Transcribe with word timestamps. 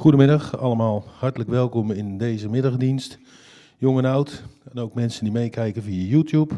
Goedemiddag 0.00 0.58
allemaal, 0.58 1.04
hartelijk 1.18 1.50
welkom 1.50 1.90
in 1.90 2.18
deze 2.18 2.48
middagdienst, 2.48 3.18
jong 3.78 3.98
en 3.98 4.04
oud 4.04 4.42
en 4.72 4.80
ook 4.80 4.94
mensen 4.94 5.24
die 5.24 5.32
meekijken 5.32 5.82
via 5.82 6.08
YouTube. 6.08 6.54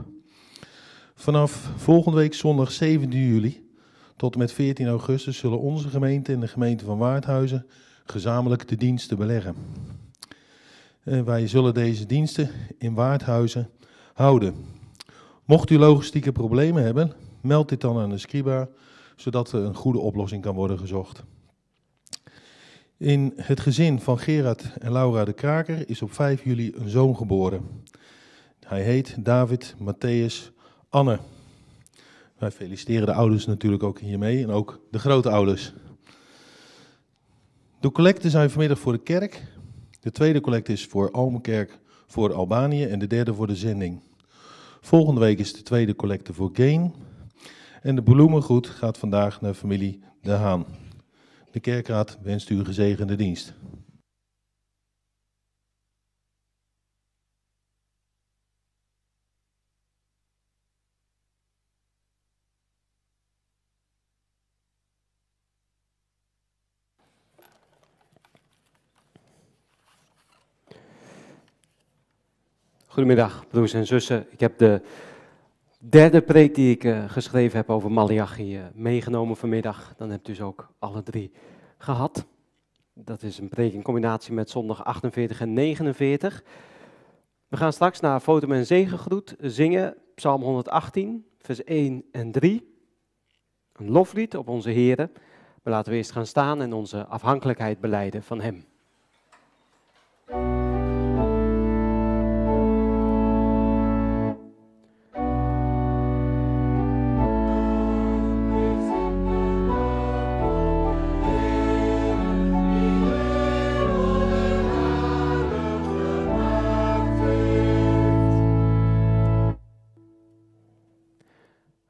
Vanaf 1.14 1.70
volgende 1.76 2.18
week 2.18 2.34
zondag 2.34 2.72
17 2.72 3.20
juli 3.20 3.68
tot 4.16 4.32
en 4.32 4.38
met 4.38 4.52
14 4.52 4.88
augustus 4.88 5.38
zullen 5.38 5.60
onze 5.60 5.88
gemeente 5.88 6.32
en 6.32 6.40
de 6.40 6.48
gemeente 6.48 6.84
van 6.84 6.98
Waardhuizen 6.98 7.66
gezamenlijk 8.04 8.68
de 8.68 8.76
diensten 8.76 9.16
beleggen. 9.16 9.54
En 11.04 11.24
wij 11.24 11.46
zullen 11.46 11.74
deze 11.74 12.06
diensten 12.06 12.50
in 12.78 12.94
Waardhuizen 12.94 13.70
houden. 14.14 14.54
Mocht 15.44 15.70
u 15.70 15.78
logistieke 15.78 16.32
problemen 16.32 16.82
hebben, 16.82 17.12
meld 17.40 17.68
dit 17.68 17.80
dan 17.80 17.98
aan 17.98 18.10
de 18.10 18.18
Scriba, 18.18 18.68
zodat 19.16 19.52
er 19.52 19.60
een 19.60 19.74
goede 19.74 19.98
oplossing 19.98 20.42
kan 20.42 20.54
worden 20.54 20.78
gezocht. 20.78 21.24
In 23.02 23.32
het 23.36 23.60
gezin 23.60 24.00
van 24.00 24.18
Gerard 24.18 24.64
en 24.78 24.92
Laura 24.92 25.24
de 25.24 25.32
Kraker 25.32 25.88
is 25.88 26.02
op 26.02 26.12
5 26.12 26.44
juli 26.44 26.72
een 26.74 26.88
zoon 26.88 27.16
geboren. 27.16 27.62
Hij 28.66 28.82
heet 28.82 29.24
David 29.24 29.74
Matthäus 29.78 30.52
Anne. 30.88 31.18
Wij 32.38 32.50
feliciteren 32.50 33.06
de 33.06 33.12
ouders 33.12 33.46
natuurlijk 33.46 33.82
ook 33.82 33.98
hiermee 34.00 34.42
en 34.42 34.50
ook 34.50 34.80
de 34.90 34.98
grootouders. 34.98 35.72
De 37.80 37.92
collecten 37.92 38.30
zijn 38.30 38.50
vanmiddag 38.50 38.78
voor 38.78 38.92
de 38.92 39.02
kerk. 39.02 39.42
De 40.00 40.10
tweede 40.10 40.40
collecte 40.40 40.72
is 40.72 40.86
voor 40.86 41.10
Almenkerk 41.10 41.78
voor 42.06 42.32
Albanië 42.32 42.84
en 42.84 42.98
de 42.98 43.06
derde 43.06 43.34
voor 43.34 43.46
de 43.46 43.56
zending. 43.56 44.02
Volgende 44.80 45.20
week 45.20 45.38
is 45.38 45.52
de 45.52 45.62
tweede 45.62 45.96
collecte 45.96 46.32
voor 46.32 46.50
Gain. 46.52 46.94
En 47.80 47.94
de 47.94 48.02
bloemengoed 48.02 48.66
gaat 48.66 48.98
vandaag 48.98 49.40
naar 49.40 49.54
familie 49.54 50.00
De 50.20 50.30
Haan. 50.30 50.81
De 51.52 51.60
kerkraad 51.60 52.18
wenst 52.22 52.50
u 52.50 52.58
een 52.58 52.64
gezegende 52.64 53.14
dienst. 53.14 53.54
Goedemiddag, 72.86 73.46
broers 73.48 73.72
en 73.72 73.86
zussen. 73.86 74.26
Ik 74.30 74.40
heb 74.40 74.58
de 74.58 74.82
derde 75.90 76.22
preek 76.22 76.54
die 76.54 76.70
ik 76.70 76.84
uh, 76.84 77.10
geschreven 77.10 77.56
heb 77.56 77.70
over 77.70 77.92
Malachi 77.92 78.56
uh, 78.56 78.64
meegenomen 78.74 79.36
vanmiddag. 79.36 79.94
Dan 79.96 80.10
hebt 80.10 80.28
u 80.28 80.34
ze 80.34 80.44
ook 80.44 80.68
alle 80.78 81.02
drie 81.02 81.32
gehad. 81.78 82.26
Dat 82.94 83.22
is 83.22 83.38
een 83.38 83.48
preek 83.48 83.72
in 83.72 83.82
combinatie 83.82 84.32
met 84.32 84.50
zondag 84.50 84.84
48 84.84 85.40
en 85.40 85.52
49. 85.52 86.42
We 87.48 87.56
gaan 87.56 87.72
straks 87.72 88.00
naar 88.00 88.20
Fotum 88.20 88.52
en 88.52 88.66
Zegengroet 88.66 89.36
zingen, 89.40 89.94
Psalm 90.14 90.42
118, 90.42 91.26
vers 91.38 91.64
1 91.64 92.04
en 92.12 92.32
3. 92.32 92.74
Een 93.72 93.90
loflied 93.90 94.36
op 94.36 94.48
onze 94.48 94.70
Here. 94.70 95.10
Maar 95.62 95.72
laten 95.72 95.92
we 95.92 95.98
eerst 95.98 96.12
gaan 96.12 96.26
staan 96.26 96.60
en 96.60 96.72
onze 96.72 97.06
afhankelijkheid 97.06 97.80
beleiden 97.80 98.22
van 98.22 98.40
Hem. 98.40 98.64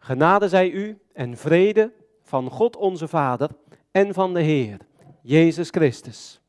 Genade 0.05 0.49
zij 0.49 0.71
u 0.71 0.99
en 1.13 1.37
vrede 1.37 1.93
van 2.23 2.51
God 2.51 2.77
onze 2.77 3.09
Vader 3.09 3.51
en 3.91 4.15
van 4.15 4.35
de 4.35 4.41
Heer, 4.41 4.79
Jezus 5.23 5.69
Christus. 5.71 6.42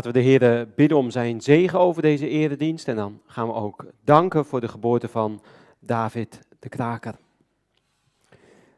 Laten 0.00 0.14
we 0.14 0.26
de 0.26 0.38
Heer 0.38 0.68
bidden 0.74 0.98
om 0.98 1.10
zijn 1.10 1.40
zegen 1.40 1.78
over 1.78 2.02
deze 2.02 2.28
eredienst. 2.28 2.88
En 2.88 2.96
dan 2.96 3.20
gaan 3.26 3.46
we 3.46 3.52
ook 3.52 3.84
danken 4.04 4.44
voor 4.44 4.60
de 4.60 4.68
geboorte 4.68 5.08
van 5.08 5.42
David 5.78 6.40
de 6.58 6.68
Kraker. 6.68 7.18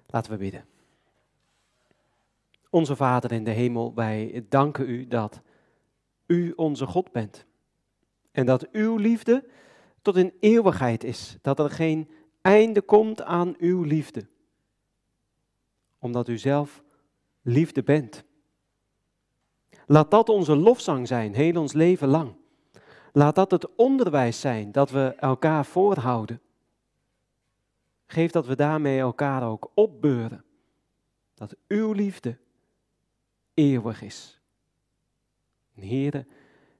Laten 0.07 0.33
we 0.33 0.39
bidden. 0.39 0.65
Onze 2.71 2.97
Vader 2.97 3.33
in 3.33 3.45
de 3.45 3.51
hemel, 3.51 3.95
wij 3.95 4.45
danken 4.49 4.89
u 4.89 5.07
dat 5.09 5.41
u 6.27 6.53
onze 6.57 6.87
God 6.87 7.13
bent. 7.13 7.45
En 8.31 8.47
dat 8.47 8.71
uw 8.71 8.97
liefde 8.97 9.45
tot 10.01 10.17
in 10.17 10.33
eeuwigheid 10.41 11.05
is. 11.05 11.37
Dat 11.43 11.59
er 11.59 11.71
geen 11.71 12.11
einde 12.41 12.83
komt 12.83 13.23
aan 13.23 13.55
uw 13.59 13.83
liefde. 13.83 14.27
Omdat 15.99 16.29
u 16.29 16.39
zelf 16.39 16.83
liefde 17.43 17.83
bent. 17.83 18.25
Laat 19.87 20.11
dat 20.11 20.29
onze 20.29 20.57
lofzang 20.57 21.07
zijn, 21.07 21.35
heel 21.35 21.61
ons 21.61 21.73
leven 21.73 22.09
lang. 22.09 22.35
Laat 23.13 23.35
dat 23.35 23.51
het 23.51 23.75
onderwijs 23.75 24.41
zijn 24.41 24.73
dat 24.73 24.91
we 24.91 25.15
elkaar 25.19 25.65
voorhouden. 25.67 26.41
Geef 28.07 28.31
dat 28.31 28.47
we 28.47 28.57
daarmee 28.57 28.99
elkaar 28.99 29.49
ook 29.49 29.71
opbeuren. 29.75 30.45
Dat 31.35 31.57
uw 31.69 31.93
liefde 31.93 32.39
eeuwig 33.55 34.03
is. 34.03 34.41
Heere, 35.75 36.27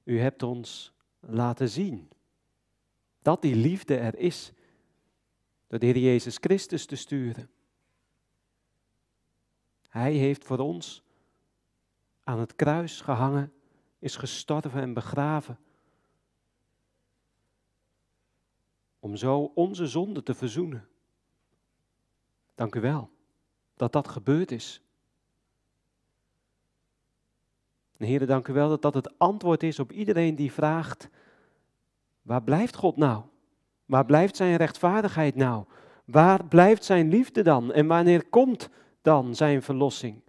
u 0.03 0.19
hebt 0.19 0.43
ons 0.43 0.93
laten 1.19 1.69
zien 1.69 2.09
dat 3.21 3.41
die 3.41 3.55
liefde 3.55 3.97
er 3.97 4.17
is 4.17 4.51
door 5.67 5.79
de 5.79 5.85
Heer 5.85 5.97
Jezus 5.97 6.37
Christus 6.37 6.85
te 6.85 6.95
sturen. 6.95 7.49
Hij 9.89 10.13
heeft 10.13 10.43
voor 10.43 10.57
ons 10.57 11.03
aan 12.23 12.39
het 12.39 12.55
kruis 12.55 13.01
gehangen, 13.01 13.53
is 13.99 14.15
gestorven 14.15 14.81
en 14.81 14.93
begraven. 14.93 15.57
Om 18.99 19.15
zo 19.15 19.51
onze 19.55 19.87
zonde 19.87 20.23
te 20.23 20.33
verzoenen. 20.33 20.87
Dank 22.55 22.75
u 22.75 22.81
wel 22.81 23.09
dat 23.75 23.91
dat 23.91 24.07
gebeurd 24.07 24.51
is. 24.51 24.81
En 27.97 28.25
dank 28.25 28.47
u 28.47 28.53
wel 28.53 28.69
dat 28.69 28.81
dat 28.81 28.93
het 28.93 29.19
antwoord 29.19 29.63
is 29.63 29.79
op 29.79 29.91
iedereen 29.91 30.35
die 30.35 30.51
vraagt, 30.51 31.09
waar 32.21 32.43
blijft 32.43 32.75
God 32.75 32.97
nou? 32.97 33.23
Waar 33.85 34.05
blijft 34.05 34.35
zijn 34.35 34.55
rechtvaardigheid 34.55 35.35
nou? 35.35 35.65
Waar 36.05 36.45
blijft 36.45 36.83
zijn 36.83 37.09
liefde 37.09 37.41
dan? 37.41 37.71
En 37.71 37.87
wanneer 37.87 38.25
komt 38.29 38.69
dan 39.01 39.35
zijn 39.35 39.61
verlossing? 39.61 40.21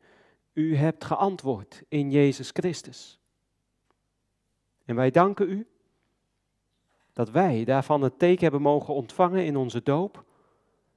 U 0.54 0.76
hebt 0.76 1.04
geantwoord 1.04 1.82
in 1.88 2.10
Jezus 2.10 2.50
Christus. 2.50 3.20
En 4.84 4.94
wij 4.94 5.10
danken 5.10 5.50
u 5.50 5.66
dat 7.12 7.30
wij 7.30 7.64
daarvan 7.64 8.02
het 8.02 8.18
teken 8.18 8.42
hebben 8.42 8.62
mogen 8.62 8.94
ontvangen 8.94 9.44
in 9.44 9.56
onze 9.56 9.82
doop. 9.82 10.24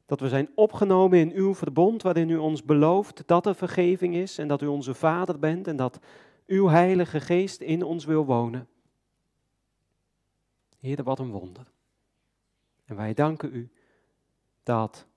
Dat 0.05 0.19
we 0.19 0.29
zijn 0.29 0.49
opgenomen 0.55 1.19
in 1.19 1.31
uw 1.31 1.55
verbond 1.55 2.01
waarin 2.01 2.29
u 2.29 2.37
ons 2.37 2.63
belooft 2.63 3.23
dat 3.25 3.45
er 3.45 3.55
vergeving 3.55 4.15
is 4.15 4.37
en 4.37 4.47
dat 4.47 4.61
u 4.61 4.65
onze 4.65 4.93
Vader 4.93 5.39
bent 5.39 5.67
en 5.67 5.75
dat 5.75 5.99
uw 6.45 6.67
Heilige 6.67 7.19
Geest 7.19 7.61
in 7.61 7.83
ons 7.83 8.05
wil 8.05 8.25
wonen. 8.25 8.67
Heer, 10.79 11.03
wat 11.03 11.19
een 11.19 11.31
wonder. 11.31 11.71
En 12.85 12.95
wij 12.95 13.13
danken 13.13 13.53
u 13.53 13.69
dat 14.63 15.07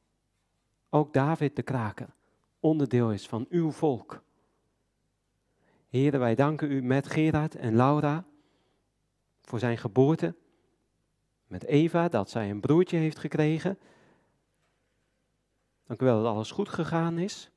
ook 0.91 1.13
David 1.13 1.57
de 1.57 1.63
Kraker 1.63 2.15
onderdeel 2.61 3.13
is 3.13 3.29
van 3.29 3.47
uw 3.49 3.71
volk. 3.71 4.23
Heer, 5.91 6.19
wij 6.19 6.35
danken 6.35 6.71
u 6.71 6.83
met 6.83 7.07
Gerard 7.07 7.55
en 7.55 7.77
Laura 7.77 8.25
voor 9.41 9.59
zijn 9.59 9.79
geboorte. 9.79 10.35
Met 11.47 11.65
Eva 11.65 12.09
dat 12.09 12.31
zij 12.31 12.51
een 12.51 12.61
broertje 12.61 12.97
heeft 12.97 13.19
gekregen. 13.19 13.79
Dank 15.87 16.01
u 16.01 16.05
wel 16.05 16.23
dat 16.23 16.33
alles 16.33 16.51
goed 16.51 16.69
gegaan 16.69 17.19
is. 17.19 17.51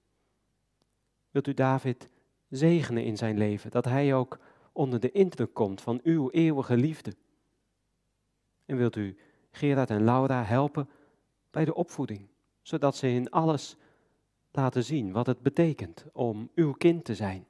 Wilt 1.31 1.47
u 1.47 1.53
David 1.53 2.09
zegenen 2.50 3.03
in 3.03 3.18
zijn 3.18 3.38
leven, 3.38 3.71
dat 3.71 3.85
hij 3.85 4.13
ook 4.13 4.39
onder 4.71 5.00
de 5.00 5.12
indruk 5.12 5.53
komt 5.53 5.81
van 5.81 6.00
uw 6.03 6.30
eeuwige 6.30 6.77
liefde. 6.77 7.15
En 8.65 8.77
wilt 8.77 8.95
u 8.95 9.18
Gerard 9.51 9.89
en 9.89 10.03
Laura 10.03 10.44
helpen 10.44 10.89
bij 11.51 11.65
de 11.65 11.74
opvoeding, 11.74 12.27
zodat 12.62 12.95
ze 12.95 13.07
in 13.07 13.30
alles 13.30 13.77
laten 14.51 14.83
zien 14.83 15.12
wat 15.12 15.25
het 15.25 15.41
betekent 15.41 16.06
om 16.13 16.50
uw 16.56 16.71
kind 16.71 17.06
te 17.06 17.15
zijn. 17.15 17.47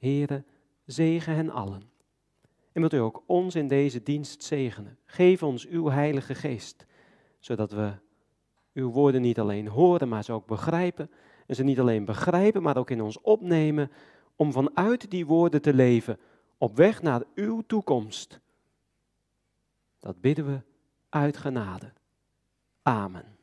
Here, 0.00 0.44
zegen 0.84 1.34
hen 1.34 1.50
allen. 1.50 1.82
En 2.72 2.80
wilt 2.80 2.92
u 2.92 2.96
ook 2.96 3.22
ons 3.26 3.54
in 3.54 3.68
deze 3.68 4.02
dienst 4.02 4.42
zegenen. 4.42 4.98
Geef 5.04 5.42
ons 5.42 5.66
uw 5.66 5.88
Heilige 5.88 6.34
Geest, 6.34 6.86
zodat 7.38 7.72
we 7.72 7.92
uw 8.72 8.90
woorden 8.90 9.20
niet 9.20 9.38
alleen 9.38 9.68
horen, 9.68 10.08
maar 10.08 10.24
ze 10.24 10.32
ook 10.32 10.46
begrijpen. 10.46 11.10
En 11.46 11.54
ze 11.54 11.62
niet 11.62 11.80
alleen 11.80 12.04
begrijpen, 12.04 12.62
maar 12.62 12.76
ook 12.76 12.90
in 12.90 13.00
ons 13.00 13.20
opnemen 13.20 13.90
om 14.36 14.52
vanuit 14.52 15.10
die 15.10 15.26
woorden 15.26 15.62
te 15.62 15.74
leven 15.74 16.18
op 16.58 16.76
weg 16.76 17.02
naar 17.02 17.22
uw 17.34 17.62
toekomst. 17.66 18.40
Dat 19.98 20.20
bidden 20.20 20.46
we 20.46 20.60
uit 21.08 21.36
genade. 21.36 21.92
Amen. 22.82 23.39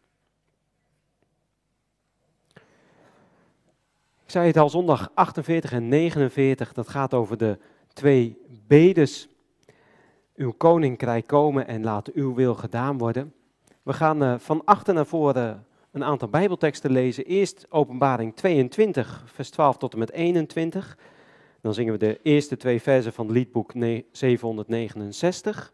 Zei 4.37 4.49
het 4.49 4.57
al, 4.57 4.69
zondag 4.69 5.11
48 5.13 5.71
en 5.71 5.87
49, 5.87 6.73
dat 6.73 6.89
gaat 6.89 7.13
over 7.13 7.37
de 7.37 7.57
twee 7.93 8.37
bedes. 8.67 9.27
Uw 10.35 10.51
koninkrijk 10.51 11.27
komen 11.27 11.67
en 11.67 11.83
laat 11.83 12.11
uw 12.11 12.33
wil 12.33 12.55
gedaan 12.55 12.97
worden. 12.97 13.33
We 13.83 13.93
gaan 13.93 14.23
uh, 14.23 14.35
van 14.37 14.61
achter 14.65 14.93
naar 14.93 15.05
voren 15.05 15.65
een 15.91 16.03
aantal 16.03 16.27
Bijbelteksten 16.27 16.91
lezen. 16.91 17.25
Eerst 17.25 17.65
Openbaring 17.69 18.35
22, 18.35 19.23
vers 19.25 19.49
12 19.49 19.77
tot 19.77 19.93
en 19.93 19.99
met 19.99 20.11
21. 20.11 20.97
Dan 21.61 21.73
zingen 21.73 21.93
we 21.93 21.99
de 21.99 22.19
eerste 22.23 22.57
twee 22.57 22.81
versen 22.81 23.13
van 23.13 23.25
het 23.25 23.35
liedboek 23.35 23.71
769. 24.11 25.73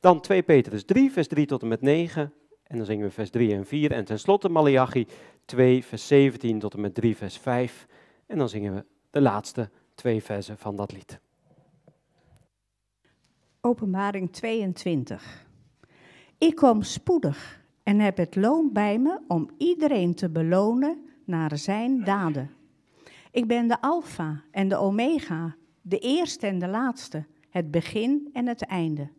Dan 0.00 0.20
2 0.20 0.42
Petrus 0.42 0.84
3, 0.84 1.12
vers 1.12 1.28
3 1.28 1.46
tot 1.46 1.62
en 1.62 1.68
met 1.68 1.80
9. 1.80 2.32
En 2.62 2.76
dan 2.76 2.86
zingen 2.86 3.06
we 3.06 3.12
vers 3.12 3.30
3 3.30 3.54
en 3.54 3.66
4. 3.66 3.92
En 3.92 4.04
tenslotte 4.04 4.48
Malachi 4.48 5.06
2, 5.44 5.84
vers 5.84 6.06
17 6.06 6.58
tot 6.58 6.74
en 6.74 6.80
met 6.80 6.94
3, 6.94 7.16
vers 7.16 7.38
5. 7.38 7.86
En 8.32 8.38
dan 8.38 8.48
zingen 8.48 8.74
we 8.74 8.84
de 9.10 9.20
laatste 9.20 9.70
twee 9.94 10.22
versen 10.22 10.58
van 10.58 10.76
dat 10.76 10.92
lied. 10.92 11.20
Openbaring 13.60 14.32
22. 14.32 15.46
Ik 16.38 16.54
kom 16.54 16.82
spoedig 16.82 17.62
en 17.82 18.00
heb 18.00 18.16
het 18.16 18.36
loon 18.36 18.72
bij 18.72 18.98
me 18.98 19.20
om 19.28 19.50
iedereen 19.58 20.14
te 20.14 20.30
belonen 20.30 21.04
naar 21.24 21.58
zijn 21.58 22.04
daden. 22.04 22.50
Ik 23.30 23.46
ben 23.46 23.68
de 23.68 23.80
Alpha 23.80 24.42
en 24.50 24.68
de 24.68 24.76
Omega, 24.76 25.56
de 25.82 25.98
eerste 25.98 26.46
en 26.46 26.58
de 26.58 26.68
laatste, 26.68 27.26
het 27.50 27.70
begin 27.70 28.30
en 28.32 28.46
het 28.46 28.62
einde. 28.62 29.10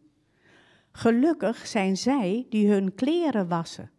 Gelukkig 0.91 1.67
zijn 1.67 1.98
zij 1.98 2.46
die 2.50 2.70
hun 2.70 2.96
kleren 2.96 3.48
wassen. 3.48 3.91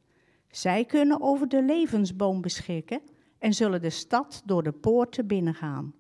Zij 0.49 0.85
kunnen 0.85 1.21
over 1.21 1.49
de 1.49 1.62
levensboom 1.62 2.40
beschikken 2.40 3.00
en 3.45 3.55
zullen 3.55 3.83
de 3.83 3.91
stad 3.91 4.43
door 4.45 4.63
de 4.63 4.73
poorten 4.73 5.27
binnengaan. 5.27 5.95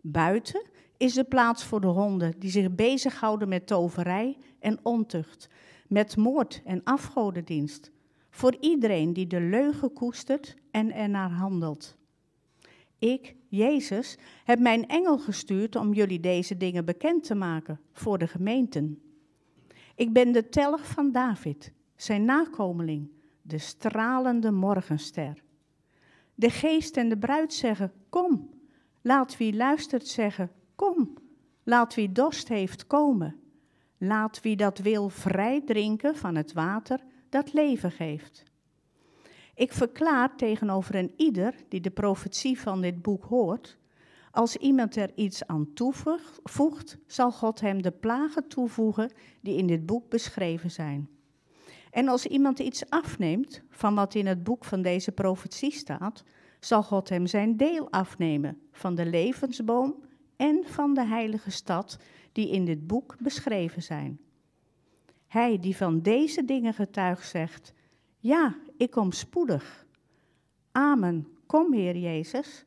Buiten 0.00 0.62
is 0.96 1.14
de 1.14 1.24
plaats 1.24 1.64
voor 1.64 1.80
de 1.80 1.86
honden 1.86 2.34
die 2.38 2.50
zich 2.50 2.74
bezighouden 2.74 3.48
met 3.48 3.66
toverij 3.66 4.36
en 4.58 4.78
ontucht, 4.82 5.48
met 5.88 6.16
moord 6.16 6.62
en 6.64 6.80
afgodendienst. 6.84 7.90
Voor 8.30 8.56
iedereen 8.60 9.12
die 9.12 9.26
de 9.26 9.40
leugen 9.40 9.92
koestert 9.92 10.56
en 10.70 10.92
ernaar 10.92 11.30
handelt. 11.30 11.96
Ik, 12.98 13.34
Jezus, 13.48 14.18
heb 14.44 14.58
mijn 14.58 14.86
engel 14.86 15.18
gestuurd 15.18 15.76
om 15.76 15.92
jullie 15.92 16.20
deze 16.20 16.56
dingen 16.56 16.84
bekend 16.84 17.24
te 17.24 17.34
maken 17.34 17.80
voor 17.92 18.18
de 18.18 18.26
gemeenten. 18.26 19.02
Ik 19.94 20.12
ben 20.12 20.32
de 20.32 20.48
telg 20.48 20.86
van 20.86 21.12
David, 21.12 21.72
zijn 21.96 22.24
nakomeling, 22.24 23.10
de 23.42 23.58
stralende 23.58 24.50
morgenster. 24.50 25.46
De 26.38 26.50
geest 26.50 26.96
en 26.96 27.08
de 27.08 27.18
bruid 27.18 27.52
zeggen, 27.52 27.92
kom. 28.08 28.50
Laat 29.02 29.36
wie 29.36 29.56
luistert 29.56 30.06
zeggen, 30.06 30.50
kom. 30.74 31.14
Laat 31.62 31.94
wie 31.94 32.12
dorst 32.12 32.48
heeft 32.48 32.86
komen. 32.86 33.40
Laat 33.96 34.40
wie 34.40 34.56
dat 34.56 34.78
wil 34.78 35.08
vrij 35.08 35.62
drinken 35.64 36.16
van 36.16 36.34
het 36.34 36.52
water 36.52 37.00
dat 37.28 37.52
leven 37.52 37.90
geeft. 37.90 38.42
Ik 39.54 39.72
verklaar 39.72 40.36
tegenover 40.36 40.94
een 40.94 41.12
ieder 41.16 41.54
die 41.68 41.80
de 41.80 41.90
profetie 41.90 42.60
van 42.60 42.80
dit 42.80 43.02
boek 43.02 43.24
hoort, 43.24 43.78
als 44.30 44.56
iemand 44.56 44.96
er 44.96 45.10
iets 45.14 45.46
aan 45.46 45.72
toevoegt, 45.74 46.98
zal 47.06 47.32
God 47.32 47.60
hem 47.60 47.82
de 47.82 47.92
plagen 47.92 48.48
toevoegen 48.48 49.12
die 49.40 49.56
in 49.56 49.66
dit 49.66 49.86
boek 49.86 50.08
beschreven 50.10 50.70
zijn. 50.70 51.08
En 51.90 52.08
als 52.08 52.26
iemand 52.26 52.58
iets 52.58 52.90
afneemt 52.90 53.62
van 53.68 53.94
wat 53.94 54.14
in 54.14 54.26
het 54.26 54.44
boek 54.44 54.64
van 54.64 54.82
deze 54.82 55.12
profetie 55.12 55.72
staat, 55.72 56.24
zal 56.60 56.82
God 56.82 57.08
hem 57.08 57.26
zijn 57.26 57.56
deel 57.56 57.90
afnemen 57.90 58.60
van 58.72 58.94
de 58.94 59.06
levensboom 59.06 59.94
en 60.36 60.60
van 60.64 60.94
de 60.94 61.04
heilige 61.04 61.50
stad 61.50 61.98
die 62.32 62.50
in 62.50 62.64
dit 62.64 62.86
boek 62.86 63.16
beschreven 63.18 63.82
zijn. 63.82 64.20
Hij 65.26 65.58
die 65.58 65.76
van 65.76 66.00
deze 66.00 66.44
dingen 66.44 66.74
getuigt 66.74 67.28
zegt, 67.28 67.72
ja, 68.18 68.56
ik 68.76 68.90
kom 68.90 69.12
spoedig. 69.12 69.86
Amen, 70.72 71.28
kom 71.46 71.72
Heer 71.72 71.96
Jezus. 71.96 72.64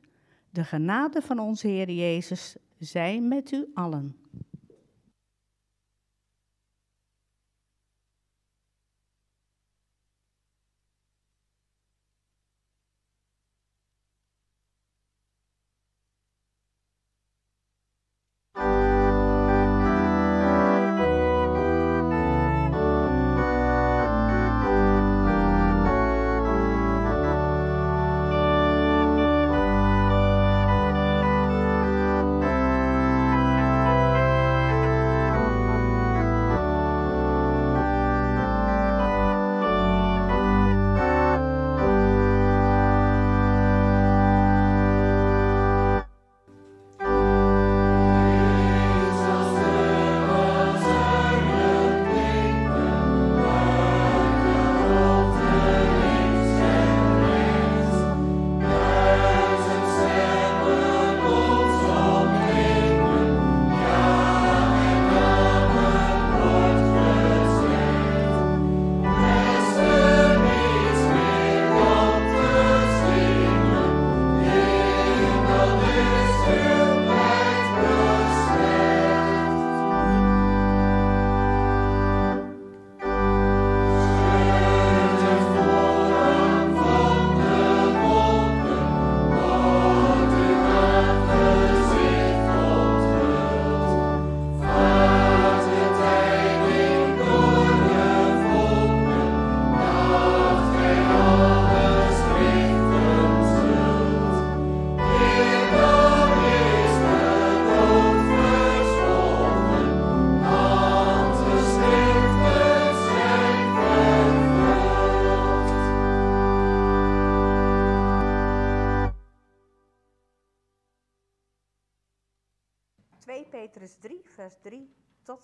De 0.49 0.63
genade 0.63 1.21
van 1.21 1.39
onze 1.39 1.67
Heer 1.67 1.89
Jezus 1.91 2.55
zij 2.77 3.21
met 3.21 3.51
u 3.51 3.71
allen. 3.73 4.15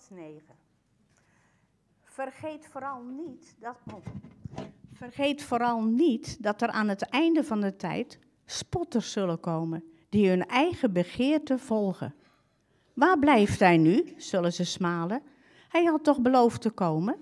Tot 0.08 0.16
9. 0.16 0.42
Vergeet 2.02 2.66
vooral 2.66 3.02
niet 3.02 3.54
dat. 3.60 3.76
Oh, 3.94 4.04
vergeet 4.92 5.42
vooral 5.42 5.82
niet 5.82 6.42
dat 6.42 6.62
er 6.62 6.68
aan 6.68 6.88
het 6.88 7.02
einde 7.02 7.44
van 7.44 7.60
de 7.60 7.76
tijd 7.76 8.18
spotters 8.44 9.12
zullen 9.12 9.40
komen, 9.40 9.84
die 10.08 10.28
hun 10.28 10.46
eigen 10.46 10.92
begeerte 10.92 11.58
volgen. 11.58 12.14
Waar 12.92 13.18
blijft 13.18 13.60
hij 13.60 13.76
nu? 13.76 14.14
zullen 14.16 14.52
ze 14.52 14.64
smalen. 14.64 15.22
Hij 15.68 15.84
had 15.84 16.04
toch 16.04 16.20
beloofd 16.20 16.60
te 16.60 16.70
komen? 16.70 17.16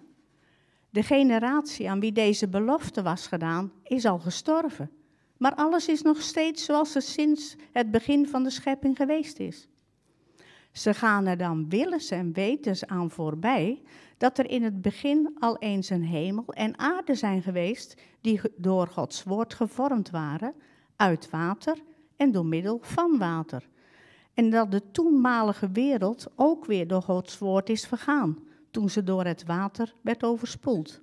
De 0.90 1.02
generatie 1.02 1.90
aan 1.90 2.00
wie 2.00 2.12
deze 2.12 2.48
belofte 2.48 3.02
was 3.02 3.26
gedaan, 3.26 3.72
is 3.82 4.04
al 4.04 4.18
gestorven. 4.18 4.90
Maar 5.36 5.54
alles 5.54 5.88
is 5.88 6.02
nog 6.02 6.22
steeds 6.22 6.64
zoals 6.64 6.94
het 6.94 7.04
sinds 7.04 7.56
het 7.72 7.90
begin 7.90 8.28
van 8.28 8.42
de 8.42 8.50
schepping 8.50 8.96
geweest 8.96 9.38
is. 9.38 9.68
Ze 10.76 10.94
gaan 10.94 11.26
er 11.26 11.36
dan 11.36 11.68
willens 11.68 12.10
en 12.10 12.32
wetens 12.32 12.86
aan 12.86 13.10
voorbij 13.10 13.82
dat 14.18 14.38
er 14.38 14.50
in 14.50 14.62
het 14.62 14.82
begin 14.82 15.36
al 15.38 15.58
eens 15.58 15.90
een 15.90 16.02
hemel 16.02 16.44
en 16.46 16.78
aarde 16.78 17.14
zijn 17.14 17.42
geweest 17.42 17.96
die 18.20 18.40
door 18.56 18.86
Gods 18.86 19.22
woord 19.22 19.54
gevormd 19.54 20.10
waren, 20.10 20.54
uit 20.96 21.30
water 21.30 21.78
en 22.16 22.32
door 22.32 22.46
middel 22.46 22.78
van 22.82 23.18
water. 23.18 23.68
En 24.34 24.50
dat 24.50 24.70
de 24.70 24.90
toenmalige 24.90 25.70
wereld 25.70 26.26
ook 26.34 26.64
weer 26.64 26.86
door 26.86 27.02
Gods 27.02 27.38
woord 27.38 27.68
is 27.68 27.86
vergaan, 27.86 28.38
toen 28.70 28.90
ze 28.90 29.04
door 29.04 29.24
het 29.24 29.44
water 29.44 29.94
werd 30.00 30.24
overspoeld. 30.24 31.00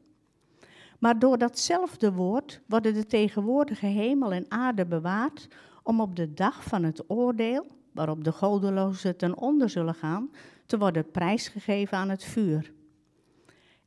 Maar 0.99 1.19
door 1.19 1.37
datzelfde 1.37 2.13
woord 2.13 2.61
worden 2.67 2.93
de 2.93 3.05
tegenwoordige 3.05 3.85
hemel 3.85 4.31
en 4.31 4.45
aarde 4.47 4.85
bewaard 4.85 5.47
om 5.83 6.01
op 6.01 6.15
de 6.15 6.33
dag 6.33 6.63
van 6.63 6.83
het 6.83 7.03
oordeel 7.07 7.65
waarop 7.93 8.23
de 8.23 8.31
godelozen 8.31 9.17
ten 9.17 9.37
onder 9.37 9.69
zullen 9.69 9.95
gaan, 9.95 10.31
te 10.65 10.77
worden 10.77 11.11
prijsgegeven 11.11 11.97
aan 11.97 12.09
het 12.09 12.23
vuur. 12.23 12.73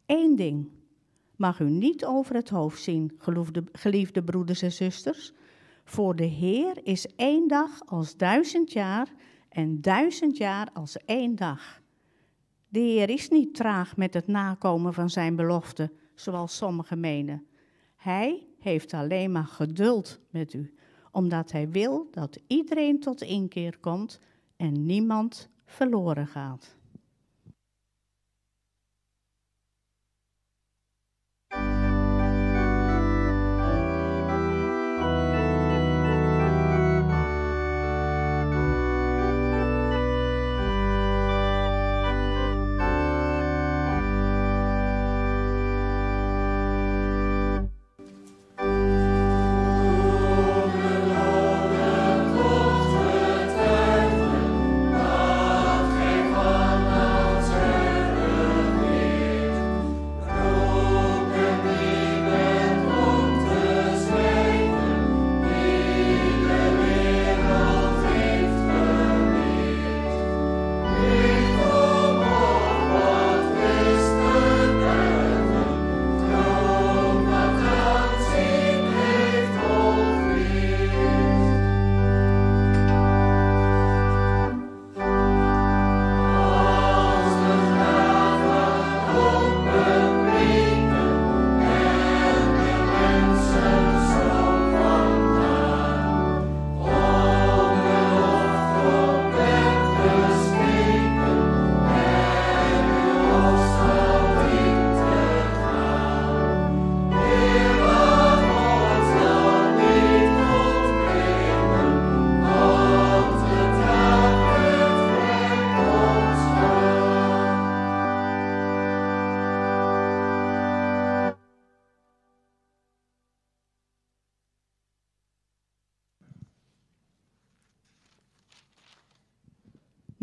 Eén 0.06 0.36
ding 0.36 0.68
mag 1.36 1.60
u 1.60 1.70
niet 1.70 2.04
over 2.04 2.34
het 2.34 2.48
hoofd 2.48 2.82
zien, 2.82 3.18
geliefde 3.72 4.22
broeders 4.22 4.62
en 4.62 4.72
zusters. 4.72 5.32
Voor 5.84 6.16
de 6.16 6.24
Heer 6.24 6.78
is 6.82 7.06
één 7.16 7.48
dag 7.48 7.86
als 7.86 8.16
duizend 8.16 8.72
jaar 8.72 9.08
en 9.48 9.80
duizend 9.80 10.36
jaar 10.36 10.68
als 10.72 10.96
één 10.96 11.34
dag. 11.34 11.80
De 12.68 12.78
Heer 12.78 13.10
is 13.10 13.28
niet 13.28 13.54
traag 13.54 13.96
met 13.96 14.14
het 14.14 14.26
nakomen 14.26 14.94
van 14.94 15.10
zijn 15.10 15.36
belofte, 15.36 15.92
zoals 16.14 16.56
sommigen 16.56 17.00
menen. 17.00 17.46
Hij 17.96 18.46
heeft 18.58 18.94
alleen 18.94 19.32
maar 19.32 19.46
geduld 19.46 20.20
met 20.30 20.52
u 20.52 20.74
omdat 21.16 21.52
Hij 21.52 21.70
wil 21.70 22.08
dat 22.10 22.38
iedereen 22.46 23.00
tot 23.00 23.22
inkeer 23.22 23.78
komt 23.80 24.20
en 24.56 24.86
niemand 24.86 25.48
verloren 25.64 26.26
gaat. 26.26 26.75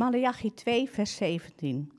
Malachi 0.04 0.54
2, 0.54 0.90
vers 0.90 1.16
17. 1.16 1.92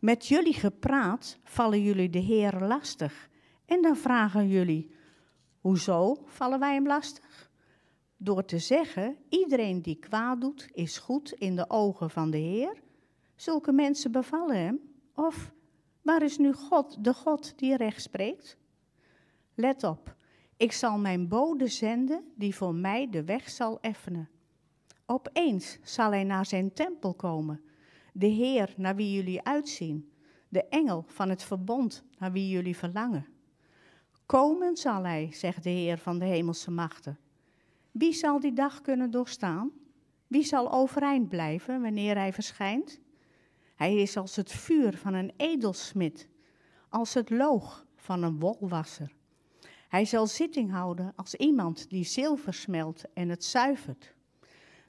Met 0.00 0.26
jullie 0.26 0.54
gepraat 0.54 1.38
vallen 1.44 1.82
jullie 1.82 2.10
de 2.10 2.18
Heer 2.18 2.60
lastig. 2.60 3.28
En 3.64 3.82
dan 3.82 3.96
vragen 3.96 4.48
jullie, 4.48 4.90
hoezo 5.60 6.16
vallen 6.24 6.58
wij 6.58 6.74
hem 6.74 6.86
lastig? 6.86 7.50
Door 8.16 8.44
te 8.44 8.58
zeggen, 8.58 9.16
iedereen 9.28 9.82
die 9.82 9.96
kwaad 9.96 10.40
doet, 10.40 10.68
is 10.72 10.98
goed 10.98 11.32
in 11.32 11.56
de 11.56 11.70
ogen 11.70 12.10
van 12.10 12.30
de 12.30 12.38
Heer. 12.38 12.82
Zulke 13.34 13.72
mensen 13.72 14.12
bevallen 14.12 14.56
hem. 14.56 14.80
Of, 15.14 15.52
waar 16.02 16.22
is 16.22 16.38
nu 16.38 16.52
God, 16.52 17.04
de 17.04 17.14
God 17.14 17.58
die 17.58 17.76
recht 17.76 18.02
spreekt? 18.02 18.56
Let 19.54 19.84
op, 19.84 20.16
ik 20.56 20.72
zal 20.72 20.98
mijn 20.98 21.28
bode 21.28 21.66
zenden 21.66 22.32
die 22.34 22.54
voor 22.54 22.74
mij 22.74 23.10
de 23.10 23.24
weg 23.24 23.48
zal 23.48 23.80
effenen. 23.80 24.28
Opeens 25.06 25.78
zal 25.82 26.10
hij 26.10 26.24
naar 26.24 26.46
zijn 26.46 26.72
tempel 26.72 27.14
komen, 27.14 27.60
de 28.12 28.26
Heer 28.26 28.74
naar 28.76 28.96
wie 28.96 29.12
jullie 29.12 29.42
uitzien, 29.42 30.12
de 30.48 30.64
engel 30.64 31.04
van 31.06 31.28
het 31.28 31.42
verbond 31.42 32.04
naar 32.18 32.32
wie 32.32 32.48
jullie 32.48 32.76
verlangen. 32.76 33.26
Komen 34.26 34.76
zal 34.76 35.04
hij, 35.04 35.28
zegt 35.32 35.62
de 35.62 35.70
Heer 35.70 35.98
van 35.98 36.18
de 36.18 36.24
hemelse 36.24 36.70
machten. 36.70 37.18
Wie 37.90 38.12
zal 38.12 38.40
die 38.40 38.52
dag 38.52 38.80
kunnen 38.80 39.10
doorstaan? 39.10 39.70
Wie 40.26 40.44
zal 40.44 40.72
overeind 40.72 41.28
blijven 41.28 41.82
wanneer 41.82 42.16
hij 42.16 42.32
verschijnt? 42.32 43.00
Hij 43.74 43.96
is 43.96 44.16
als 44.16 44.36
het 44.36 44.52
vuur 44.52 44.96
van 44.96 45.14
een 45.14 45.32
edelsmid, 45.36 46.28
als 46.88 47.14
het 47.14 47.30
loog 47.30 47.86
van 47.96 48.22
een 48.22 48.38
wolwasser. 48.38 49.14
Hij 49.88 50.04
zal 50.04 50.26
zitting 50.26 50.70
houden 50.70 51.12
als 51.16 51.34
iemand 51.34 51.90
die 51.90 52.04
zilver 52.04 52.54
smelt 52.54 53.04
en 53.14 53.28
het 53.28 53.44
zuivert. 53.44 54.14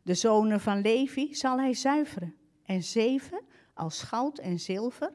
De 0.08 0.14
zonen 0.14 0.60
van 0.60 0.82
Levi 0.82 1.36
zal 1.36 1.60
hij 1.60 1.74
zuiveren 1.74 2.36
en 2.64 2.84
zeven 2.84 3.42
als 3.74 4.02
goud 4.02 4.38
en 4.38 4.60
zilver. 4.60 5.14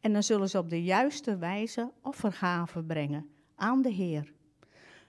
En 0.00 0.12
dan 0.12 0.22
zullen 0.22 0.48
ze 0.48 0.58
op 0.58 0.70
de 0.70 0.82
juiste 0.82 1.36
wijze 1.36 1.92
offergaven 2.02 2.86
brengen 2.86 3.28
aan 3.54 3.82
de 3.82 3.90
Heer. 3.90 4.32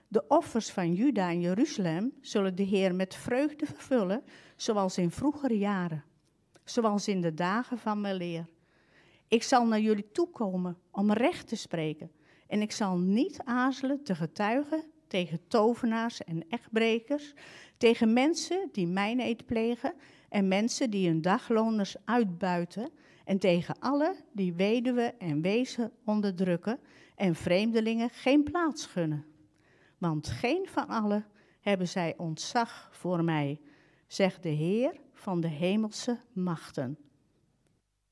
De 0.08 0.24
offers 0.28 0.70
van 0.70 0.94
Juda 0.94 1.28
en 1.28 1.40
Jeruzalem 1.40 2.12
zullen 2.20 2.54
de 2.54 2.62
Heer 2.62 2.94
met 2.94 3.14
vreugde 3.14 3.66
vervullen, 3.66 4.22
zoals 4.56 4.98
in 4.98 5.10
vroegere 5.10 5.58
jaren, 5.58 6.04
zoals 6.64 7.08
in 7.08 7.20
de 7.20 7.34
dagen 7.34 7.78
van 7.78 8.00
mijn 8.00 8.16
leer. 8.16 8.48
Ik 9.28 9.42
zal 9.42 9.66
naar 9.66 9.80
jullie 9.80 10.10
toekomen 10.12 10.78
om 10.90 11.12
recht 11.12 11.48
te 11.48 11.56
spreken, 11.56 12.10
en 12.46 12.60
ik 12.60 12.72
zal 12.72 12.98
niet 12.98 13.40
aarzelen 13.44 14.02
te 14.02 14.14
getuigen 14.14 14.84
tegen 15.06 15.40
tovenaars 15.48 16.24
en 16.24 16.48
echtbrekers, 16.48 17.34
tegen 17.76 18.12
mensen 18.12 18.68
die 18.72 18.86
mijn 18.86 19.20
eet 19.20 19.46
plegen 19.46 19.94
en 20.28 20.48
mensen 20.48 20.90
die 20.90 21.08
hun 21.08 21.22
dagloners 21.22 21.96
uitbuiten, 22.04 22.90
en 23.26 23.38
tegen 23.38 23.78
alle 23.78 24.16
die 24.32 24.54
weduwen 24.54 25.18
en 25.18 25.40
wezen 25.40 25.92
onderdrukken 26.04 26.78
en 27.14 27.34
vreemdelingen 27.34 28.10
geen 28.10 28.42
plaats 28.42 28.86
gunnen. 28.86 29.24
Want 29.98 30.28
geen 30.28 30.66
van 30.68 30.88
allen 30.88 31.26
hebben 31.60 31.88
zij 31.88 32.14
ontzag 32.16 32.88
voor 32.92 33.24
mij, 33.24 33.60
zegt 34.06 34.42
de 34.42 34.48
Heer 34.48 35.00
van 35.12 35.40
de 35.40 35.48
hemelse 35.48 36.20
machten. 36.32 36.98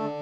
you. 0.00 0.21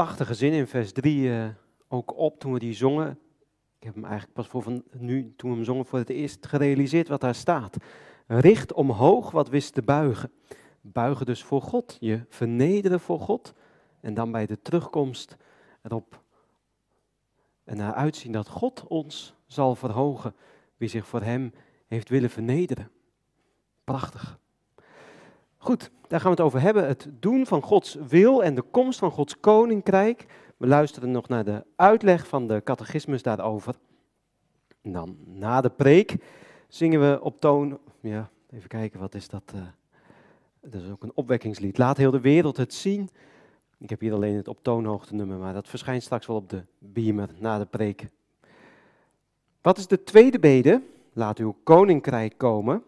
Prachtige 0.00 0.34
zin 0.34 0.52
in 0.52 0.66
vers 0.66 0.92
3 0.92 1.20
uh, 1.20 1.44
eh, 1.44 1.50
ook 1.88 2.16
op 2.16 2.38
toen 2.38 2.52
we 2.52 2.58
die 2.58 2.74
zongen. 2.74 3.18
Ik 3.78 3.84
heb 3.84 3.94
hem 3.94 4.04
eigenlijk 4.04 4.32
pas 4.32 4.46
voor 4.46 4.62
van 4.62 4.82
nu, 4.90 5.34
toen 5.36 5.50
we 5.50 5.56
hem 5.56 5.64
zongen, 5.64 5.86
voor 5.86 5.98
het 5.98 6.08
eerst 6.08 6.46
gerealiseerd 6.46 7.08
wat 7.08 7.20
daar 7.20 7.34
staat. 7.34 7.76
Richt 8.26 8.72
omhoog 8.72 9.30
wat 9.30 9.48
wist 9.48 9.74
te 9.74 9.82
buigen. 9.82 10.32
Buigen 10.80 11.26
dus 11.26 11.44
voor 11.44 11.62
God, 11.62 11.96
je 12.00 12.24
vernederen 12.28 13.00
voor 13.00 13.20
God. 13.20 13.54
En 14.00 14.14
dan 14.14 14.32
bij 14.32 14.46
de 14.46 14.62
terugkomst 14.62 15.36
erop 15.82 16.22
en 17.64 17.76
naar 17.76 17.94
uitzien 17.94 18.32
dat 18.32 18.48
God 18.48 18.84
ons 18.86 19.34
zal 19.46 19.74
verhogen, 19.74 20.34
wie 20.76 20.88
zich 20.88 21.06
voor 21.06 21.22
Hem 21.22 21.52
heeft 21.86 22.08
willen 22.08 22.30
vernederen. 22.30 22.90
Prachtig. 23.84 24.38
Goed, 25.56 25.90
daar 26.10 26.20
gaan 26.20 26.30
we 26.30 26.36
het 26.36 26.46
over 26.46 26.60
hebben. 26.60 26.86
Het 26.86 27.08
doen 27.20 27.46
van 27.46 27.62
Gods 27.62 27.94
wil 28.08 28.44
en 28.44 28.54
de 28.54 28.62
komst 28.62 28.98
van 28.98 29.10
Gods 29.10 29.40
koninkrijk. 29.40 30.26
We 30.56 30.66
luisteren 30.66 31.10
nog 31.10 31.28
naar 31.28 31.44
de 31.44 31.64
uitleg 31.76 32.26
van 32.26 32.46
de 32.46 32.60
catechismus 32.64 33.22
daarover. 33.22 33.74
En 34.82 34.92
dan 34.92 35.16
na 35.24 35.60
de 35.60 35.70
preek 35.70 36.16
zingen 36.68 37.00
we 37.00 37.20
op 37.22 37.40
toon. 37.40 37.78
Ja, 38.00 38.30
even 38.50 38.68
kijken, 38.68 39.00
wat 39.00 39.14
is 39.14 39.28
dat? 39.28 39.42
Uh, 39.54 39.60
dat 40.60 40.82
is 40.82 40.90
ook 40.90 41.02
een 41.02 41.12
opwekkingslied. 41.14 41.78
Laat 41.78 41.96
heel 41.96 42.10
de 42.10 42.20
wereld 42.20 42.56
het 42.56 42.74
zien. 42.74 43.08
Ik 43.78 43.90
heb 43.90 44.00
hier 44.00 44.12
alleen 44.12 44.36
het 44.36 44.48
op 44.48 44.62
toonhoogte 44.62 45.14
nummer, 45.14 45.38
maar 45.38 45.54
dat 45.54 45.68
verschijnt 45.68 46.02
straks 46.02 46.26
wel 46.26 46.36
op 46.36 46.48
de 46.48 46.62
beamer 46.78 47.28
na 47.38 47.58
de 47.58 47.66
preek. 47.66 48.06
Wat 49.60 49.78
is 49.78 49.86
de 49.86 50.02
tweede 50.02 50.38
bede? 50.38 50.82
Laat 51.12 51.38
uw 51.38 51.56
koninkrijk 51.62 52.38
komen. 52.38 52.82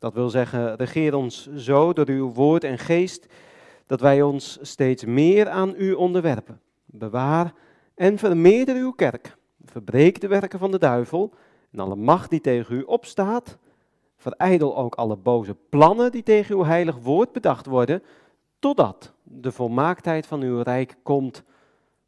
Dat 0.00 0.14
wil 0.14 0.30
zeggen, 0.30 0.76
regeer 0.76 1.14
ons 1.14 1.54
zo 1.54 1.92
door 1.92 2.08
uw 2.08 2.32
woord 2.32 2.64
en 2.64 2.78
geest, 2.78 3.26
dat 3.86 4.00
wij 4.00 4.22
ons 4.22 4.58
steeds 4.62 5.04
meer 5.04 5.48
aan 5.48 5.74
u 5.76 5.92
onderwerpen. 5.92 6.60
Bewaar 6.84 7.54
en 7.94 8.18
vermeerder 8.18 8.76
uw 8.76 8.92
kerk. 8.92 9.36
Verbreek 9.64 10.20
de 10.20 10.28
werken 10.28 10.58
van 10.58 10.70
de 10.70 10.78
duivel 10.78 11.32
en 11.70 11.78
alle 11.78 11.96
macht 11.96 12.30
die 12.30 12.40
tegen 12.40 12.76
u 12.76 12.82
opstaat. 12.82 13.58
Verijdel 14.16 14.76
ook 14.76 14.94
alle 14.94 15.16
boze 15.16 15.56
plannen 15.68 16.12
die 16.12 16.22
tegen 16.22 16.54
uw 16.54 16.64
heilig 16.64 16.96
woord 16.96 17.32
bedacht 17.32 17.66
worden, 17.66 18.02
totdat 18.58 19.12
de 19.22 19.52
volmaaktheid 19.52 20.26
van 20.26 20.42
uw 20.42 20.60
rijk 20.60 20.96
komt, 21.02 21.42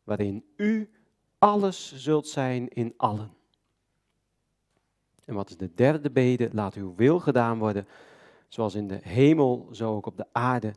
waarin 0.05 0.45
u 0.57 0.91
alles 1.39 1.95
zult 1.97 2.29
zijn 2.29 2.69
in 2.69 2.95
allen. 2.97 3.31
En 5.25 5.35
wat 5.35 5.51
is 5.51 5.57
de 5.57 5.75
derde 5.75 6.11
bede? 6.11 6.49
Laat 6.53 6.75
uw 6.75 6.95
wil 6.97 7.21
gedaan 7.21 7.59
worden, 7.59 7.87
zoals 8.49 8.75
in 8.75 8.89
de 8.89 8.99
hemel, 9.03 9.69
zo 9.73 9.95
ook 9.95 10.07
op 10.07 10.17
de 10.17 10.27
aarde. 10.33 10.75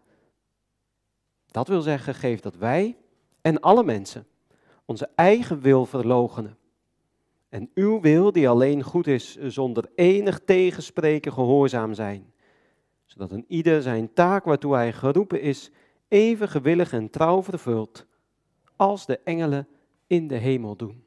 Dat 1.52 1.68
wil 1.68 1.82
zeggen, 1.82 2.16
geef 2.16 2.40
dat 2.40 2.56
wij 2.56 2.98
en 3.42 3.60
alle 3.60 3.84
mensen 3.84 4.28
onze 4.86 5.10
eigen 5.16 5.60
wil 5.60 5.86
verlogenen. 5.86 6.58
En 7.50 7.70
uw 7.74 8.02
wil, 8.02 8.32
die 8.32 8.50
alleen 8.50 8.84
goed 8.84 9.08
is, 9.08 9.36
zonder 9.38 9.90
enig 9.96 10.40
tegenspreken 10.46 11.34
gehoorzaam 11.34 11.94
zijn. 11.94 12.34
Zodat 13.06 13.32
een 13.32 13.46
ieder 13.48 13.82
zijn 13.82 14.14
taak 14.14 14.46
waartoe 14.46 14.74
hij 14.74 14.94
geroepen 14.94 15.42
is, 15.42 15.72
even 16.08 16.50
gewillig 16.50 16.94
en 16.94 17.10
trouw 17.10 17.44
vervult, 17.44 18.06
als 18.76 19.06
de 19.06 19.20
engelen 19.20 19.68
in 20.08 20.28
de 20.28 20.36
hemel 20.36 20.76
doen. 20.76 21.05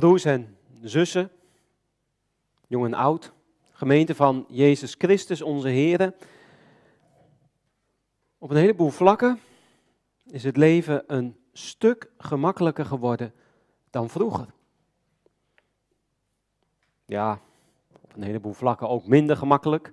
Broers 0.00 0.24
en 0.24 0.56
zussen, 0.82 1.30
jong 2.66 2.84
en 2.84 2.94
oud, 2.94 3.32
gemeente 3.72 4.14
van 4.14 4.46
Jezus 4.48 4.94
Christus, 4.98 5.42
onze 5.42 5.68
Heer. 5.68 6.14
Op 8.38 8.50
een 8.50 8.56
heleboel 8.56 8.90
vlakken 8.90 9.40
is 10.24 10.44
het 10.44 10.56
leven 10.56 11.04
een 11.06 11.36
stuk 11.52 12.10
gemakkelijker 12.18 12.84
geworden 12.84 13.32
dan 13.90 14.10
vroeger. 14.10 14.46
Ja, 17.06 17.40
op 18.00 18.16
een 18.16 18.22
heleboel 18.22 18.52
vlakken 18.52 18.88
ook 18.88 19.06
minder 19.06 19.36
gemakkelijk. 19.36 19.92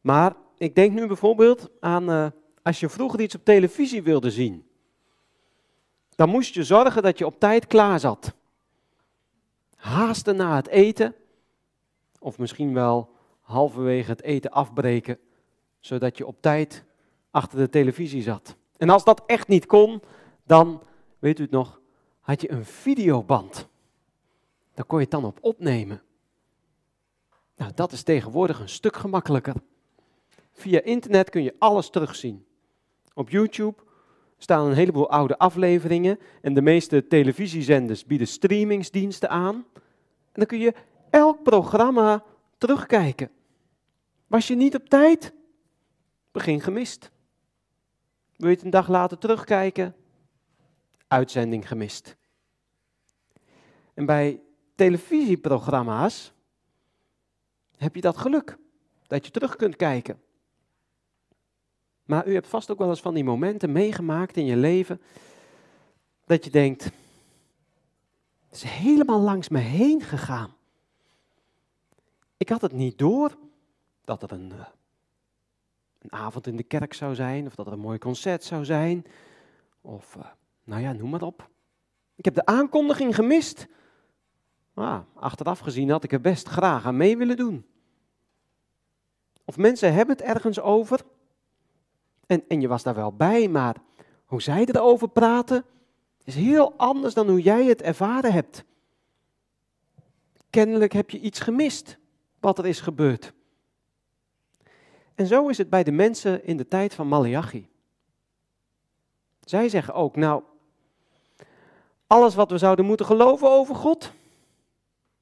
Maar 0.00 0.34
ik 0.56 0.74
denk 0.74 0.92
nu 0.92 1.06
bijvoorbeeld 1.06 1.70
aan 1.80 2.10
uh, 2.10 2.26
als 2.62 2.80
je 2.80 2.88
vroeger 2.88 3.20
iets 3.20 3.34
op 3.34 3.44
televisie 3.44 4.02
wilde 4.02 4.30
zien. 4.30 4.68
Dan 6.14 6.28
moest 6.28 6.54
je 6.54 6.64
zorgen 6.64 7.02
dat 7.02 7.18
je 7.18 7.26
op 7.26 7.40
tijd 7.40 7.66
klaar 7.66 8.00
zat 8.00 8.34
haasten 9.84 10.36
na 10.36 10.56
het 10.56 10.68
eten, 10.68 11.14
of 12.18 12.38
misschien 12.38 12.74
wel 12.74 13.10
halverwege 13.40 14.10
het 14.10 14.22
eten 14.22 14.50
afbreken, 14.50 15.18
zodat 15.80 16.18
je 16.18 16.26
op 16.26 16.36
tijd 16.40 16.84
achter 17.30 17.58
de 17.58 17.68
televisie 17.68 18.22
zat. 18.22 18.56
En 18.76 18.90
als 18.90 19.04
dat 19.04 19.22
echt 19.26 19.48
niet 19.48 19.66
kon, 19.66 20.02
dan, 20.44 20.82
weet 21.18 21.38
u 21.38 21.42
het 21.42 21.50
nog, 21.50 21.80
had 22.20 22.40
je 22.40 22.50
een 22.50 22.64
videoband. 22.64 23.68
Daar 24.74 24.84
kon 24.84 24.98
je 24.98 25.04
het 25.04 25.12
dan 25.12 25.24
op 25.24 25.38
opnemen. 25.40 26.02
Nou, 27.56 27.72
dat 27.74 27.92
is 27.92 28.02
tegenwoordig 28.02 28.60
een 28.60 28.68
stuk 28.68 28.96
gemakkelijker. 28.96 29.54
Via 30.52 30.80
internet 30.80 31.30
kun 31.30 31.42
je 31.42 31.54
alles 31.58 31.90
terugzien. 31.90 32.46
Op 33.14 33.30
YouTube 33.30 33.82
staan 34.38 34.66
een 34.66 34.74
heleboel 34.74 35.10
oude 35.10 35.38
afleveringen 35.38 36.18
en 36.40 36.54
de 36.54 36.62
meeste 36.62 37.06
televisiezenders 37.06 38.04
bieden 38.04 38.26
streamingsdiensten 38.26 39.30
aan. 39.30 39.54
En 39.54 40.40
dan 40.40 40.46
kun 40.46 40.58
je 40.58 40.74
elk 41.10 41.42
programma 41.42 42.24
terugkijken. 42.58 43.30
Was 44.26 44.48
je 44.48 44.54
niet 44.54 44.74
op 44.74 44.88
tijd? 44.88 45.32
Begin 46.32 46.60
gemist. 46.60 47.10
Wil 48.36 48.48
je 48.48 48.54
het 48.54 48.64
een 48.64 48.70
dag 48.70 48.88
later 48.88 49.18
terugkijken? 49.18 49.94
Uitzending 51.08 51.68
gemist. 51.68 52.16
En 53.94 54.06
bij 54.06 54.40
televisieprogramma's 54.74 56.32
heb 57.76 57.94
je 57.94 58.00
dat 58.00 58.16
geluk 58.16 58.56
dat 59.06 59.24
je 59.24 59.32
terug 59.32 59.56
kunt 59.56 59.76
kijken. 59.76 60.20
Maar 62.04 62.26
u 62.26 62.34
hebt 62.34 62.46
vast 62.46 62.70
ook 62.70 62.78
wel 62.78 62.88
eens 62.88 63.00
van 63.00 63.14
die 63.14 63.24
momenten 63.24 63.72
meegemaakt 63.72 64.36
in 64.36 64.44
je 64.44 64.56
leven 64.56 65.00
dat 66.24 66.44
je 66.44 66.50
denkt, 66.50 66.84
het 66.84 68.62
is 68.62 68.62
helemaal 68.62 69.20
langs 69.20 69.48
me 69.48 69.58
heen 69.58 70.00
gegaan. 70.00 70.54
Ik 72.36 72.48
had 72.48 72.60
het 72.60 72.72
niet 72.72 72.98
door 72.98 73.36
dat 74.04 74.22
er 74.22 74.32
een, 74.32 74.52
eh, 74.52 74.66
een 75.98 76.12
avond 76.12 76.46
in 76.46 76.56
de 76.56 76.62
kerk 76.62 76.94
zou 76.94 77.14
zijn, 77.14 77.46
of 77.46 77.54
dat 77.54 77.66
er 77.66 77.72
een 77.72 77.78
mooi 77.78 77.98
concert 77.98 78.44
zou 78.44 78.64
zijn, 78.64 79.04
of 79.80 80.14
uh, 80.14 80.24
nou 80.64 80.82
ja, 80.82 80.92
noem 80.92 81.10
maar 81.10 81.22
op. 81.22 81.50
Ik 82.14 82.24
heb 82.24 82.34
de 82.34 82.46
aankondiging 82.46 83.14
gemist. 83.14 83.66
Ah, 84.74 85.00
achteraf 85.14 85.58
gezien 85.58 85.90
had 85.90 86.04
ik 86.04 86.12
er 86.12 86.20
best 86.20 86.48
graag 86.48 86.84
aan 86.84 86.96
mee 86.96 87.16
willen 87.16 87.36
doen. 87.36 87.66
Of 89.44 89.56
mensen 89.56 89.92
hebben 89.92 90.16
het 90.16 90.24
ergens 90.24 90.60
over 90.60 91.00
en, 92.26 92.44
en 92.48 92.60
je 92.60 92.68
was 92.68 92.82
daar 92.82 92.94
wel 92.94 93.12
bij, 93.12 93.48
maar 93.48 93.76
hoe 94.24 94.42
zij 94.42 94.64
erover 94.64 95.08
praten, 95.08 95.64
is 96.24 96.34
heel 96.34 96.72
anders 96.76 97.14
dan 97.14 97.28
hoe 97.28 97.42
jij 97.42 97.64
het 97.64 97.82
ervaren 97.82 98.32
hebt. 98.32 98.64
Kennelijk 100.50 100.92
heb 100.92 101.10
je 101.10 101.20
iets 101.20 101.40
gemist 101.40 101.98
wat 102.40 102.58
er 102.58 102.66
is 102.66 102.80
gebeurd. 102.80 103.32
En 105.14 105.26
zo 105.26 105.48
is 105.48 105.58
het 105.58 105.70
bij 105.70 105.84
de 105.84 105.92
mensen 105.92 106.44
in 106.44 106.56
de 106.56 106.68
tijd 106.68 106.94
van 106.94 107.08
Malachi. 107.08 107.68
Zij 109.40 109.68
zeggen 109.68 109.94
ook, 109.94 110.16
nou, 110.16 110.42
alles 112.06 112.34
wat 112.34 112.50
we 112.50 112.58
zouden 112.58 112.84
moeten 112.84 113.06
geloven 113.06 113.50
over 113.50 113.74
God, 113.74 114.12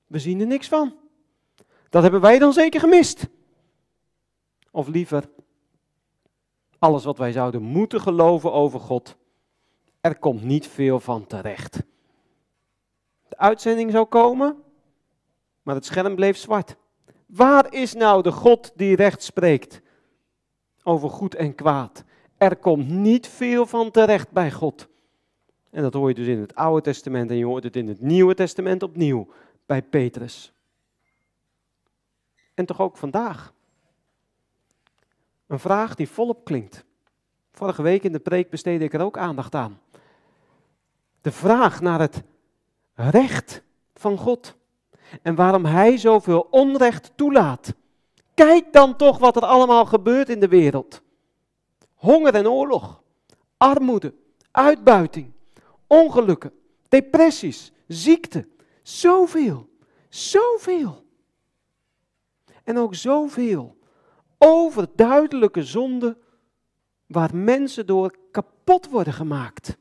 we 0.07 0.19
zien 0.19 0.41
er 0.41 0.47
niks 0.47 0.69
van. 0.69 0.97
Dat 1.89 2.03
hebben 2.03 2.21
wij 2.21 2.39
dan 2.39 2.53
zeker 2.53 2.81
gemist. 2.81 3.27
Of 4.71 4.89
liever, 4.89 5.29
alles 6.83 7.05
wat 7.05 7.19
wij 7.19 7.33
zouden 7.33 7.63
moeten 7.63 8.01
geloven 8.01 8.53
over 8.53 8.81
God, 8.81 9.17
er 10.01 10.19
komt 10.19 10.43
niet 10.43 10.67
veel 10.67 11.01
van 11.01 11.27
terecht. 11.27 11.83
De 13.29 13.39
uitzending 13.39 13.91
zou 13.91 14.05
komen, 14.05 14.63
maar 15.63 15.75
het 15.75 15.85
scherm 15.85 16.15
bleef 16.15 16.37
zwart. 16.37 16.77
Waar 17.27 17.73
is 17.73 17.95
nou 17.95 18.23
de 18.23 18.33
God 18.33 18.73
die 18.75 18.97
recht 18.97 19.23
spreekt 19.23 19.81
over 20.83 21.11
goed 21.11 21.35
en 21.35 21.55
kwaad? 21.55 22.05
Er 22.37 22.57
komt 22.57 22.89
niet 22.89 23.27
veel 23.27 23.67
van 23.67 23.91
terecht 23.91 24.31
bij 24.31 24.51
God. 24.51 24.89
En 25.71 25.83
dat 25.83 25.95
hoor 25.95 26.09
je 26.09 26.15
dus 26.15 26.27
in 26.27 26.41
het 26.41 26.55
Oude 26.55 26.83
Testament 26.83 27.31
en 27.31 27.37
je 27.37 27.45
hoort 27.45 27.65
het 27.65 27.77
in 27.77 27.89
het 27.89 28.01
Nieuwe 28.01 28.35
Testament 28.35 28.83
opnieuw 28.83 29.29
bij 29.67 29.83
Petrus. 29.83 30.53
En 32.55 32.67
toch 32.67 32.81
ook 32.81 32.97
vandaag. 32.97 33.53
Een 35.53 35.59
vraag 35.59 35.95
die 35.95 36.09
volop 36.09 36.45
klinkt. 36.45 36.85
Vorige 37.53 37.83
week 37.83 38.03
in 38.03 38.13
de 38.13 38.19
preek 38.19 38.51
besteedde 38.51 38.85
ik 38.85 38.95
er 38.95 39.01
ook 39.01 39.19
aandacht 39.19 39.55
aan. 39.55 39.81
De 41.21 41.33
vraag 41.33 41.81
naar 41.81 42.01
het 42.01 42.23
recht 42.95 43.63
van 43.95 44.19
God. 44.19 44.57
En 45.23 45.35
waarom 45.35 45.65
Hij 45.65 45.97
zoveel 45.97 46.47
onrecht 46.51 47.13
toelaat. 47.17 47.75
Kijk 48.35 48.73
dan 48.73 48.97
toch 48.97 49.19
wat 49.19 49.37
er 49.37 49.45
allemaal 49.45 49.85
gebeurt 49.85 50.29
in 50.29 50.41
de 50.41 50.49
wereld. 50.49 51.03
Honger 51.95 52.35
en 52.35 52.49
oorlog, 52.49 53.03
armoede, 53.57 54.15
uitbuiting, 54.51 55.33
ongelukken, 55.87 56.53
depressies, 56.89 57.73
ziekte. 57.87 58.49
Zoveel, 58.83 59.69
zoveel. 60.09 61.05
En 62.65 62.79
ook 62.79 62.95
zoveel 62.95 63.81
overduidelijke 64.45 65.65
zonde 65.65 66.17
waar 67.07 67.37
mensen 67.37 67.87
door 67.87 68.17
kapot 68.31 68.89
worden 68.89 69.13
gemaakt. 69.13 69.77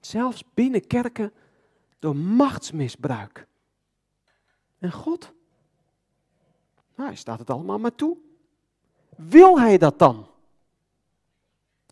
Zelfs 0.00 0.44
binnen 0.54 0.86
kerken 0.86 1.32
door 1.98 2.16
machtsmisbruik. 2.16 3.46
En 4.78 4.92
God? 4.92 5.32
Nou, 6.94 7.08
hij 7.08 7.18
staat 7.18 7.38
het 7.38 7.50
allemaal 7.50 7.78
maar 7.78 7.94
toe. 7.94 8.16
Wil 9.16 9.60
hij 9.60 9.78
dat 9.78 9.98
dan? 9.98 10.26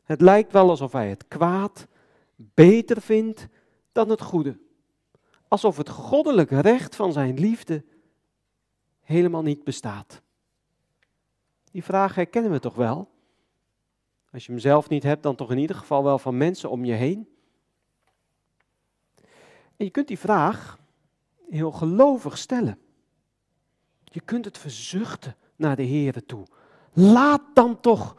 Het 0.05 0.21
lijkt 0.21 0.53
wel 0.53 0.71
alsof 0.71 0.92
hij 0.92 1.09
het 1.09 1.29
kwaad 1.29 1.87
beter 2.37 3.01
vindt 3.01 3.47
dan 3.92 4.09
het 4.09 4.23
goede. 4.23 4.59
Alsof 5.49 5.77
het 5.77 5.88
goddelijke 5.88 6.61
recht 6.61 6.97
van 6.97 7.12
zijn 7.12 7.38
liefde 7.38 7.85
helemaal 9.01 9.42
niet 9.42 9.64
bestaat. 9.64 10.23
Die 11.70 11.85
vraag 11.85 12.14
herkennen 12.14 12.50
we 12.50 12.61
toch 12.61 12.74
wel? 12.74 13.09
Als 14.33 14.46
je 14.46 14.52
hem 14.52 14.61
zelf 14.61 14.88
niet 14.88 15.02
hebt, 15.02 15.22
dan 15.22 15.35
toch 15.35 15.50
in 15.50 15.59
ieder 15.59 15.76
geval 15.76 16.04
wel 16.04 16.18
van 16.18 16.37
mensen 16.37 16.70
om 16.70 16.85
je 16.85 16.92
heen. 16.92 17.28
En 19.76 19.85
je 19.85 19.90
kunt 19.90 20.09
die 20.09 20.18
vraag 20.18 20.78
heel 21.48 21.72
gelovig 21.72 22.38
stellen. 22.38 22.78
Je 24.04 24.20
kunt 24.20 24.44
het 24.44 24.59
verzuchten 24.59 25.37
naar 25.57 25.76
de 25.76 25.87
Heere 25.87 26.24
toe. 26.26 26.46
Laat 26.92 27.42
dan 27.54 27.81
toch 27.81 28.16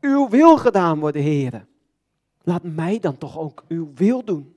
uw 0.00 0.28
wil 0.28 0.56
gedaan 0.56 0.98
worden, 0.98 1.22
Heere. 1.22 1.66
Laat 2.42 2.62
mij 2.62 2.98
dan 2.98 3.18
toch 3.18 3.38
ook 3.38 3.64
uw 3.68 3.90
wil 3.94 4.24
doen. 4.24 4.56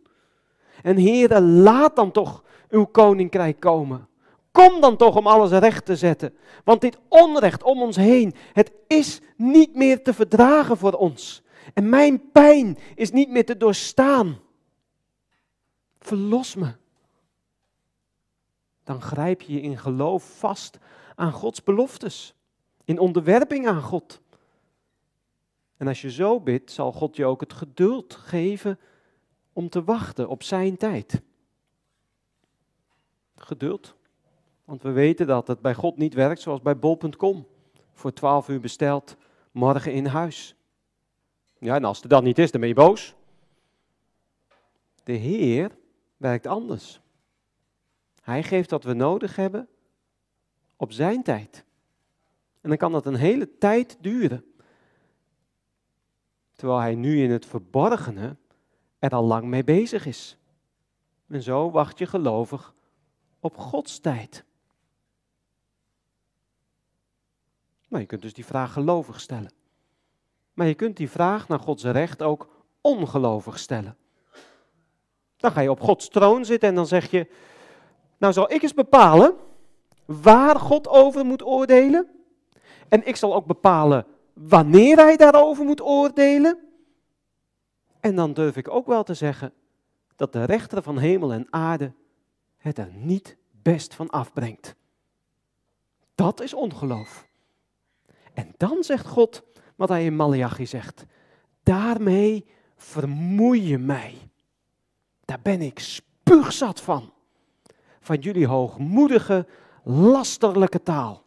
En 0.84 0.96
Heere, 0.98 1.42
laat 1.42 1.96
dan 1.96 2.12
toch 2.12 2.44
uw 2.70 2.86
koninkrijk 2.86 3.60
komen. 3.60 4.08
Kom 4.52 4.82
dan 4.82 4.98
toch 4.98 5.16
om 5.16 5.28
alles 5.28 5.52
recht 5.52 5.86
te 5.86 5.96
zetten. 5.96 6.38
Want 6.64 6.82
dit 6.82 6.98
onrecht 7.08 7.64
om 7.64 7.82
ons 7.82 7.96
heen, 7.96 8.34
het 8.54 8.72
is 8.88 9.20
niet 9.38 9.76
meer 9.76 10.04
te 10.04 10.14
verdragen 10.14 10.78
voor 10.78 10.94
ons. 10.94 11.44
En 11.74 11.90
mijn 11.90 12.32
pijn 12.32 12.78
is 12.96 13.12
niet 13.12 13.30
meer 13.30 13.46
te 13.46 13.58
doorstaan. 13.58 14.40
Verlos 16.00 16.56
me. 16.56 16.76
Dan 18.84 19.02
grijp 19.02 19.42
je 19.42 19.62
in 19.62 19.78
geloof 19.78 20.38
vast 20.38 20.78
aan 21.16 21.32
Gods 21.32 21.64
beloftes. 21.64 22.36
In 22.86 23.00
onderwerping 23.00 23.68
aan 23.68 23.82
God. 23.82 24.22
En 25.78 25.88
als 25.88 26.02
je 26.02 26.12
zo 26.12 26.40
bidt, 26.40 26.72
zal 26.72 26.92
God 26.92 27.16
je 27.16 27.26
ook 27.26 27.42
het 27.42 27.54
geduld 27.54 28.14
geven 28.14 28.80
om 29.54 29.70
te 29.70 29.84
wachten 29.84 30.30
op 30.30 30.44
zijn 30.44 30.78
tijd. 30.78 31.22
Geduld. 33.36 33.96
Want 34.72 34.84
we 34.84 34.92
weten 34.92 35.28
dat 35.28 35.48
het 35.48 35.62
bij 35.62 35.74
God 35.74 35.98
niet 35.98 36.14
werkt 36.14 36.42
zoals 36.42 36.62
bij 36.62 36.78
bol.com. 36.78 37.48
Voor 37.94 38.14
12 38.14 38.48
uur 38.50 38.60
besteld, 38.60 39.18
morgen 39.52 39.94
in 39.94 40.06
huis. 40.06 40.56
Ja, 41.60 41.76
en 41.76 41.84
als 41.84 42.02
het 42.02 42.10
dan 42.10 42.24
niet 42.24 42.38
is, 42.38 42.52
dan 42.52 42.60
ben 42.60 42.70
je 42.70 42.76
boos. 42.76 43.16
De 45.04 45.12
Heer 45.14 45.78
werkt 46.18 46.48
anders. 46.48 47.02
Hij 48.22 48.44
geeft 48.44 48.72
wat 48.72 48.84
we 48.84 48.94
nodig 48.94 49.36
hebben 49.36 49.68
op 50.78 50.92
zijn 50.92 51.24
tijd. 51.24 51.66
En 52.62 52.70
dan 52.70 52.78
kan 52.78 52.92
dat 52.92 53.06
een 53.06 53.16
hele 53.16 53.58
tijd 53.58 53.98
duren. 54.02 54.46
Terwijl 56.56 56.80
hij 56.80 56.96
nu 56.96 57.24
in 57.24 57.32
het 57.32 57.46
verborgene 57.46 58.36
er 59.00 59.10
al 59.10 59.24
lang 59.24 59.46
mee 59.46 59.64
bezig 59.64 60.06
is. 60.06 60.38
En 61.28 61.42
zo 61.42 61.72
wacht 61.72 61.98
je 61.98 62.06
gelovig 62.06 62.74
op 63.40 63.58
Gods 63.58 64.00
tijd. 64.00 64.46
Maar 67.92 68.00
je 68.00 68.06
kunt 68.06 68.22
dus 68.22 68.34
die 68.34 68.46
vraag 68.46 68.74
gelovig 68.74 69.20
stellen. 69.20 69.52
Maar 70.54 70.68
je 70.68 70.74
kunt 70.74 70.98
die 70.98 71.10
vraag 71.10 71.48
naar 71.48 71.60
Gods 71.60 71.84
recht 71.84 72.22
ook 72.22 72.50
ongelovig 72.82 73.60
stellen. 73.60 73.98
Dan 75.38 75.52
ga 75.52 75.62
je 75.62 75.72
op 75.72 75.80
Gods 75.80 76.10
troon 76.10 76.46
zitten 76.46 76.70
en 76.70 76.76
dan 76.76 76.88
zeg 76.88 77.12
je, 77.12 77.28
nou 78.18 78.34
zal 78.34 78.52
ik 78.52 78.62
eens 78.62 78.74
bepalen 78.74 79.36
waar 80.06 80.56
God 80.56 80.88
over 80.88 81.26
moet 81.26 81.44
oordelen. 81.44 82.08
En 82.90 83.08
ik 83.08 83.16
zal 83.16 83.36
ook 83.36 83.46
bepalen 83.46 84.06
wanneer 84.34 84.98
hij 84.98 85.18
daarover 85.18 85.66
moet 85.66 85.82
oordelen. 85.82 86.60
En 88.00 88.16
dan 88.16 88.34
durf 88.34 88.58
ik 88.58 88.70
ook 88.70 88.86
wel 88.86 89.04
te 89.04 89.14
zeggen 89.14 89.54
dat 90.16 90.34
de 90.34 90.44
rechter 90.44 90.84
van 90.84 90.98
hemel 90.98 91.34
en 91.34 91.48
aarde 91.50 91.94
het 92.58 92.78
er 92.78 92.92
niet 92.94 93.38
best 93.52 93.94
van 93.94 94.10
afbrengt. 94.10 94.76
Dat 96.16 96.42
is 96.42 96.54
ongeloof. 96.54 97.30
En 98.34 98.54
dan 98.58 98.84
zegt 98.84 99.08
God 99.08 99.44
wat 99.76 99.90
hij 99.90 100.06
in 100.06 100.16
Malachi 100.16 100.66
zegt. 100.66 101.06
Daarmee 101.64 102.46
vermoei 102.76 103.68
je 103.68 103.78
mij. 103.78 104.18
Daar 105.26 105.42
ben 105.42 105.62
ik 105.62 105.80
spuugzat 105.80 106.82
van. 106.82 107.14
Van 108.00 108.20
jullie 108.20 108.48
hoogmoedige, 108.48 109.48
lasterlijke 109.84 110.84
taal. 110.84 111.26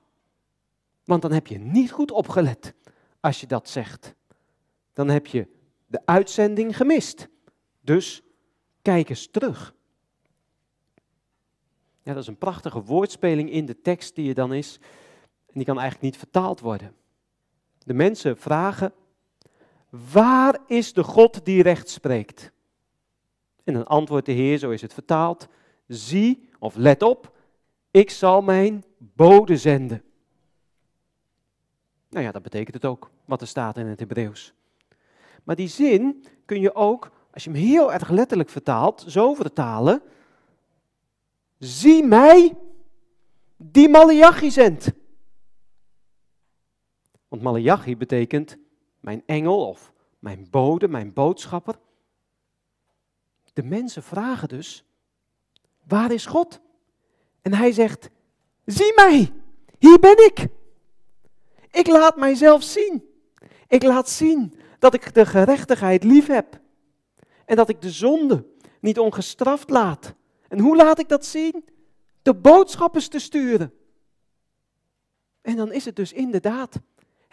Want 1.05 1.23
dan 1.23 1.33
heb 1.33 1.47
je 1.47 1.59
niet 1.59 1.91
goed 1.91 2.11
opgelet 2.11 2.75
als 3.21 3.41
je 3.41 3.47
dat 3.47 3.69
zegt. 3.69 4.15
Dan 4.93 5.09
heb 5.09 5.27
je 5.27 5.49
de 5.87 6.01
uitzending 6.05 6.77
gemist. 6.77 7.29
Dus 7.81 8.23
kijk 8.83 9.09
eens 9.09 9.29
terug. 9.31 9.75
Ja, 12.03 12.13
dat 12.13 12.23
is 12.23 12.29
een 12.29 12.39
prachtige 12.39 12.83
woordspeling 12.83 13.51
in 13.51 13.67
de 13.67 13.81
tekst 13.81 14.15
die 14.15 14.29
er 14.29 14.35
dan 14.35 14.53
is. 14.53 14.81
En 15.55 15.61
die 15.61 15.65
kan 15.65 15.79
eigenlijk 15.79 16.13
niet 16.13 16.23
vertaald 16.23 16.61
worden. 16.61 16.95
De 17.85 17.95
mensen 17.95 18.37
vragen, 18.37 18.93
waar 20.13 20.59
is 20.67 20.93
de 20.93 21.03
God 21.03 21.45
die 21.45 21.63
recht 21.63 21.89
spreekt? 21.89 22.51
En 23.65 23.75
dan 23.75 23.87
antwoordt 23.87 24.27
de 24.27 24.33
Heer, 24.33 24.59
zo 24.59 24.71
is 24.71 24.83
het 24.83 24.95
vertaald, 24.95 25.49
zie 25.87 26.49
of 26.59 26.77
let 26.77 27.03
op, 27.03 27.37
ik 27.91 28.11
zal 28.11 28.43
mijn 28.43 28.85
bode 28.99 29.57
zenden. 29.57 30.03
Nou 32.11 32.25
ja, 32.25 32.33
dat 32.33 32.43
betekent 32.43 32.75
het 32.75 32.85
ook, 32.85 33.11
wat 33.25 33.41
er 33.41 33.47
staat 33.47 33.77
in 33.77 33.87
het 33.87 34.01
Hebreeuws. 34.01 34.55
Maar 35.45 35.57
die 35.57 35.69
zin 35.69 36.25
kun 36.45 36.61
je 36.61 36.75
ook, 36.75 37.11
als 37.33 37.45
je 37.45 37.51
hem 37.51 37.59
heel 37.59 37.93
erg 37.93 38.09
letterlijk 38.09 38.49
vertaalt, 38.49 39.05
zo 39.07 39.35
vertalen. 39.35 40.03
Zie 41.59 42.05
mij 42.05 42.55
die 43.57 43.89
Malachi 43.89 44.51
zendt. 44.51 44.93
Want 47.35 47.47
Malachi 47.47 47.97
betekent 47.97 48.57
mijn 49.01 49.23
engel 49.27 49.69
of 49.69 49.93
mijn 50.19 50.47
bode, 50.51 50.89
mijn 50.89 51.13
boodschapper. 51.13 51.79
De 53.53 53.63
mensen 53.63 54.03
vragen 54.03 54.49
dus, 54.49 54.85
waar 55.87 56.13
is 56.13 56.27
God? 56.27 56.61
En 57.43 57.55
hij 57.55 57.73
zegt, 57.73 58.11
zie 58.65 58.93
mij, 58.97 59.33
hier 59.79 59.99
ben 59.99 60.25
ik. 60.25 60.47
Ik 61.71 61.87
laat 61.87 62.17
mijzelf 62.17 62.63
zien. 62.63 63.05
Ik 63.69 63.83
laat 63.83 64.09
zien 64.09 64.55
dat 64.79 64.95
ik 64.95 65.15
de 65.15 65.27
gerechtigheid 65.27 66.05
lief 66.05 66.27
heb. 66.27 66.61
En 67.45 67.57
dat 67.57 67.69
ik 67.69 67.81
de 67.81 67.91
zonde 67.91 68.47
niet 68.81 68.99
ongestraft 68.99 69.71
laat. 69.71 70.15
En 70.49 70.59
hoe 70.59 70.77
laat 70.77 70.99
ik 70.99 71.09
dat 71.09 71.27
zien? 71.27 71.65
De 72.23 72.35
boodschappers 72.35 73.09
te 73.09 73.19
sturen. 73.19 73.75
En 75.41 75.57
dan 75.57 75.73
is 75.73 75.85
het 75.85 75.97
dus 75.97 76.13
inderdaad, 76.13 76.81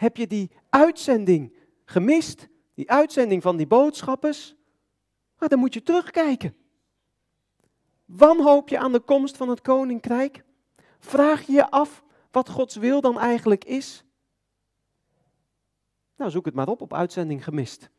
heb 0.02 0.16
je 0.16 0.26
die 0.26 0.50
uitzending 0.68 1.56
gemist, 1.84 2.48
die 2.74 2.90
uitzending 2.90 3.42
van 3.42 3.56
die 3.56 3.66
boodschappers, 3.66 4.54
maar 5.38 5.48
dan 5.48 5.58
moet 5.58 5.74
je 5.74 5.82
terugkijken. 5.82 6.56
Wanhoop 8.04 8.68
je 8.68 8.78
aan 8.78 8.92
de 8.92 9.00
komst 9.00 9.36
van 9.36 9.48
het 9.48 9.60
koninkrijk? 9.60 10.44
Vraag 10.98 11.46
je 11.46 11.52
je 11.52 11.70
af 11.70 12.04
wat 12.30 12.48
Gods 12.48 12.76
wil 12.76 13.00
dan 13.00 13.18
eigenlijk 13.18 13.64
is? 13.64 14.04
Nou, 16.16 16.30
zoek 16.30 16.44
het 16.44 16.54
maar 16.54 16.68
op 16.68 16.80
op 16.80 16.94
uitzending 16.94 17.44
gemist. 17.44 17.90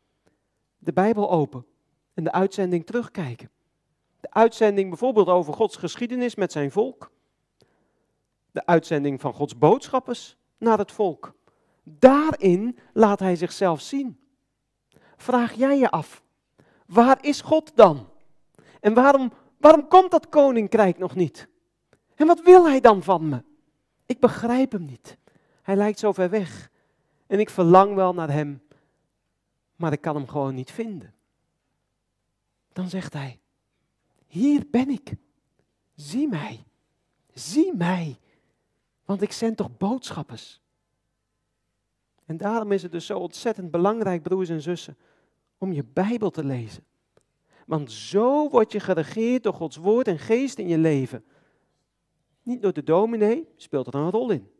De 0.78 0.92
Bijbel 0.92 1.30
open 1.30 1.66
en 2.14 2.24
de 2.24 2.32
uitzending 2.32 2.86
terugkijken. 2.86 3.50
De 4.20 4.30
uitzending 4.30 4.88
bijvoorbeeld 4.88 5.28
over 5.28 5.54
Gods 5.54 5.76
geschiedenis 5.76 6.34
met 6.34 6.52
zijn 6.52 6.70
volk. 6.70 7.10
De 8.50 8.66
uitzending 8.66 9.20
van 9.20 9.32
Gods 9.32 9.58
boodschappers 9.58 10.36
naar 10.58 10.78
het 10.78 10.92
volk. 10.92 11.34
Daarin 11.84 12.78
laat 12.92 13.20
hij 13.20 13.36
zichzelf 13.36 13.80
zien. 13.80 14.18
Vraag 15.16 15.52
jij 15.52 15.78
je 15.78 15.90
af, 15.90 16.22
waar 16.86 17.18
is 17.24 17.40
God 17.40 17.76
dan? 17.76 18.08
En 18.80 18.94
waarom, 18.94 19.32
waarom 19.58 19.88
komt 19.88 20.10
dat 20.10 20.28
koninkrijk 20.28 20.98
nog 20.98 21.14
niet? 21.14 21.48
En 22.14 22.26
wat 22.26 22.42
wil 22.42 22.66
hij 22.66 22.80
dan 22.80 23.02
van 23.02 23.28
me? 23.28 23.42
Ik 24.06 24.20
begrijp 24.20 24.72
hem 24.72 24.84
niet. 24.84 25.18
Hij 25.62 25.76
lijkt 25.76 25.98
zo 25.98 26.12
ver 26.12 26.30
weg. 26.30 26.70
En 27.26 27.40
ik 27.40 27.50
verlang 27.50 27.94
wel 27.94 28.14
naar 28.14 28.30
hem, 28.30 28.62
maar 29.76 29.92
ik 29.92 30.00
kan 30.00 30.14
hem 30.14 30.28
gewoon 30.28 30.54
niet 30.54 30.70
vinden. 30.70 31.14
Dan 32.72 32.88
zegt 32.88 33.12
hij, 33.12 33.40
hier 34.26 34.66
ben 34.70 34.88
ik. 34.88 35.14
Zie 35.94 36.28
mij. 36.28 36.64
Zie 37.32 37.74
mij. 37.76 38.18
Want 39.04 39.22
ik 39.22 39.32
zend 39.32 39.56
toch 39.56 39.76
boodschappers. 39.76 40.60
En 42.24 42.36
daarom 42.36 42.72
is 42.72 42.82
het 42.82 42.92
dus 42.92 43.06
zo 43.06 43.18
ontzettend 43.18 43.70
belangrijk, 43.70 44.22
broers 44.22 44.48
en 44.48 44.62
zussen, 44.62 44.96
om 45.58 45.72
je 45.72 45.84
Bijbel 45.84 46.30
te 46.30 46.44
lezen. 46.44 46.84
Want 47.66 47.92
zo 47.92 48.48
word 48.48 48.72
je 48.72 48.80
geregeerd 48.80 49.42
door 49.42 49.54
Gods 49.54 49.76
woord 49.76 50.08
en 50.08 50.18
geest 50.18 50.58
in 50.58 50.68
je 50.68 50.78
leven. 50.78 51.24
Niet 52.42 52.62
door 52.62 52.72
de 52.72 52.82
dominee, 52.82 53.48
speelt 53.56 53.86
er 53.86 53.94
een 53.94 54.10
rol 54.10 54.30
in. 54.30 54.50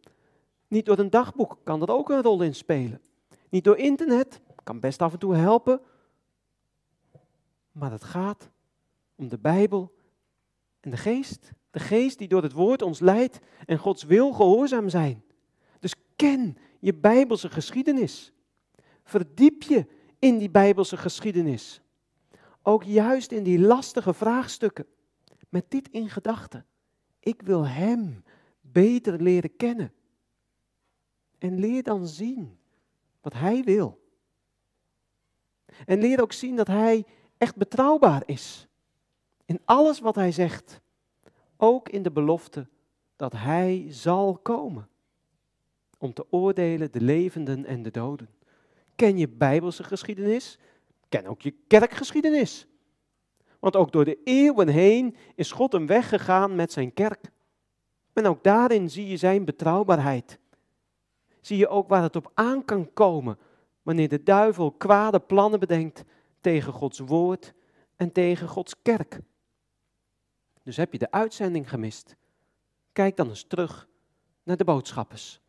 Niet 0.68 0.86
door 0.86 0.98
een 0.98 1.10
dagboek 1.10 1.58
kan 1.62 1.82
er 1.82 1.90
ook 1.90 2.10
een 2.10 2.22
rol 2.22 2.42
in 2.42 2.54
spelen. 2.54 3.00
Niet 3.48 3.64
door 3.64 3.76
internet, 3.76 4.40
kan 4.62 4.80
best 4.80 5.02
af 5.02 5.12
en 5.12 5.18
toe 5.18 5.34
helpen. 5.34 5.80
Maar 7.72 7.90
het 7.90 8.04
gaat 8.04 8.50
om 9.14 9.28
de 9.28 9.38
Bijbel 9.38 9.94
en 10.80 10.90
de 10.90 10.96
geest. 10.96 11.52
De 11.70 11.78
geest 11.78 12.18
die 12.18 12.28
door 12.28 12.42
het 12.42 12.52
woord 12.52 12.82
ons 12.82 13.00
leidt 13.00 13.38
en 13.66 13.78
Gods 13.78 14.02
wil 14.02 14.32
gehoorzaam 14.32 14.88
zijn. 14.88 15.24
Dus 15.80 15.94
ken 16.16 16.56
je 16.84 16.94
Bijbelse 16.94 17.50
geschiedenis. 17.50 18.32
Verdiep 19.04 19.62
je 19.62 19.86
in 20.18 20.38
die 20.38 20.50
Bijbelse 20.50 20.96
geschiedenis. 20.96 21.80
Ook 22.62 22.82
juist 22.82 23.32
in 23.32 23.42
die 23.42 23.58
lastige 23.58 24.14
vraagstukken. 24.14 24.86
Met 25.48 25.70
dit 25.70 25.88
in 25.88 26.08
gedachten. 26.10 26.66
Ik 27.20 27.42
wil 27.42 27.66
Hem 27.66 28.24
beter 28.60 29.22
leren 29.22 29.56
kennen. 29.56 29.92
En 31.38 31.58
leer 31.58 31.82
dan 31.82 32.06
zien 32.06 32.58
wat 33.20 33.32
Hij 33.32 33.62
wil. 33.62 34.00
En 35.86 35.98
leer 35.98 36.22
ook 36.22 36.32
zien 36.32 36.56
dat 36.56 36.66
Hij 36.66 37.04
echt 37.38 37.56
betrouwbaar 37.56 38.22
is. 38.26 38.68
In 39.44 39.60
alles 39.64 40.00
wat 40.00 40.14
Hij 40.14 40.32
zegt. 40.32 40.80
Ook 41.56 41.88
in 41.88 42.02
de 42.02 42.12
belofte 42.12 42.68
dat 43.16 43.32
Hij 43.32 43.86
zal 43.88 44.38
komen. 44.38 44.88
Om 45.98 46.12
te 46.12 46.26
oordelen 46.30 46.92
de 46.92 47.00
levenden 47.00 47.66
en 47.66 47.82
de 47.82 47.90
doden. 47.90 48.28
Ken 48.96 49.18
je 49.18 49.28
Bijbelse 49.28 49.84
geschiedenis? 49.84 50.58
Ken 51.08 51.26
ook 51.26 51.42
je 51.42 51.54
kerkgeschiedenis. 51.66 52.66
Want 53.58 53.76
ook 53.76 53.92
door 53.92 54.04
de 54.04 54.22
eeuwen 54.24 54.68
heen 54.68 55.16
is 55.34 55.52
God 55.52 55.74
een 55.74 55.86
weg 55.86 56.08
gegaan 56.08 56.54
met 56.54 56.72
zijn 56.72 56.92
kerk. 56.94 57.30
En 58.12 58.26
ook 58.26 58.44
daarin 58.44 58.90
zie 58.90 59.08
je 59.08 59.16
zijn 59.16 59.44
betrouwbaarheid. 59.44 60.38
Zie 61.40 61.56
je 61.56 61.68
ook 61.68 61.88
waar 61.88 62.02
het 62.02 62.16
op 62.16 62.30
aan 62.34 62.64
kan 62.64 62.92
komen 62.92 63.38
wanneer 63.82 64.08
de 64.08 64.22
duivel 64.22 64.72
kwade 64.72 65.20
plannen 65.20 65.60
bedenkt 65.60 66.02
tegen 66.40 66.72
Gods 66.72 66.98
woord 66.98 67.54
en 67.96 68.12
tegen 68.12 68.48
Gods 68.48 68.74
kerk. 68.82 69.20
Dus 70.62 70.76
heb 70.76 70.92
je 70.92 70.98
de 70.98 71.10
uitzending 71.10 71.68
gemist? 71.68 72.16
Kijk 72.92 73.16
dan 73.16 73.28
eens 73.28 73.44
terug 73.44 73.88
naar 74.42 74.56
de 74.56 74.64
boodschappers. 74.64 75.40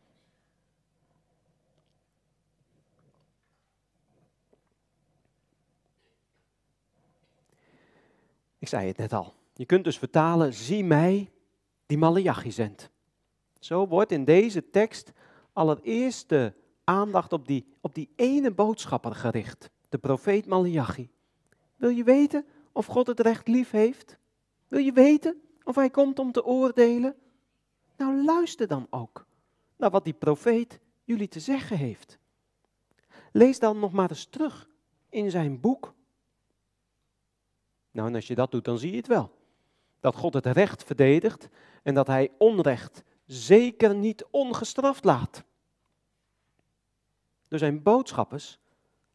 Ik 8.66 8.72
zei 8.72 8.86
het 8.86 8.96
net 8.96 9.12
al. 9.12 9.34
Je 9.54 9.66
kunt 9.66 9.84
dus 9.84 9.98
vertalen, 9.98 10.54
zie 10.54 10.84
mij 10.84 11.30
die 11.86 11.98
Malachi 11.98 12.52
zendt. 12.52 12.90
Zo 13.58 13.88
wordt 13.88 14.12
in 14.12 14.24
deze 14.24 14.70
tekst 14.70 15.12
allereerst 15.52 16.28
de 16.28 16.52
aandacht 16.84 17.32
op 17.32 17.46
die, 17.46 17.66
op 17.80 17.94
die 17.94 18.10
ene 18.16 18.50
boodschapper 18.50 19.14
gericht, 19.14 19.70
de 19.88 19.98
profeet 19.98 20.46
Malachi. 20.46 21.10
Wil 21.76 21.88
je 21.88 22.04
weten 22.04 22.46
of 22.72 22.86
God 22.86 23.06
het 23.06 23.20
recht 23.20 23.48
lief 23.48 23.70
heeft? 23.70 24.18
Wil 24.68 24.80
je 24.80 24.92
weten 24.92 25.40
of 25.64 25.74
hij 25.74 25.90
komt 25.90 26.18
om 26.18 26.32
te 26.32 26.44
oordelen? 26.44 27.14
Nou, 27.96 28.24
luister 28.24 28.66
dan 28.66 28.86
ook 28.90 29.26
naar 29.76 29.90
wat 29.90 30.04
die 30.04 30.14
profeet 30.14 30.78
jullie 31.04 31.28
te 31.28 31.40
zeggen 31.40 31.76
heeft. 31.76 32.18
Lees 33.32 33.58
dan 33.58 33.78
nog 33.78 33.92
maar 33.92 34.10
eens 34.10 34.26
terug 34.26 34.68
in 35.08 35.30
zijn 35.30 35.60
boek. 35.60 35.94
Nou, 37.96 38.08
en 38.08 38.14
als 38.14 38.26
je 38.26 38.34
dat 38.34 38.50
doet, 38.50 38.64
dan 38.64 38.78
zie 38.78 38.90
je 38.90 38.96
het 38.96 39.06
wel. 39.06 39.30
Dat 40.00 40.16
God 40.16 40.34
het 40.34 40.46
recht 40.46 40.84
verdedigt 40.84 41.48
en 41.82 41.94
dat 41.94 42.06
hij 42.06 42.30
onrecht 42.38 43.02
zeker 43.26 43.94
niet 43.94 44.24
ongestraft 44.30 45.04
laat. 45.04 45.44
Door 47.48 47.58
zijn 47.58 47.82
boodschappers 47.82 48.58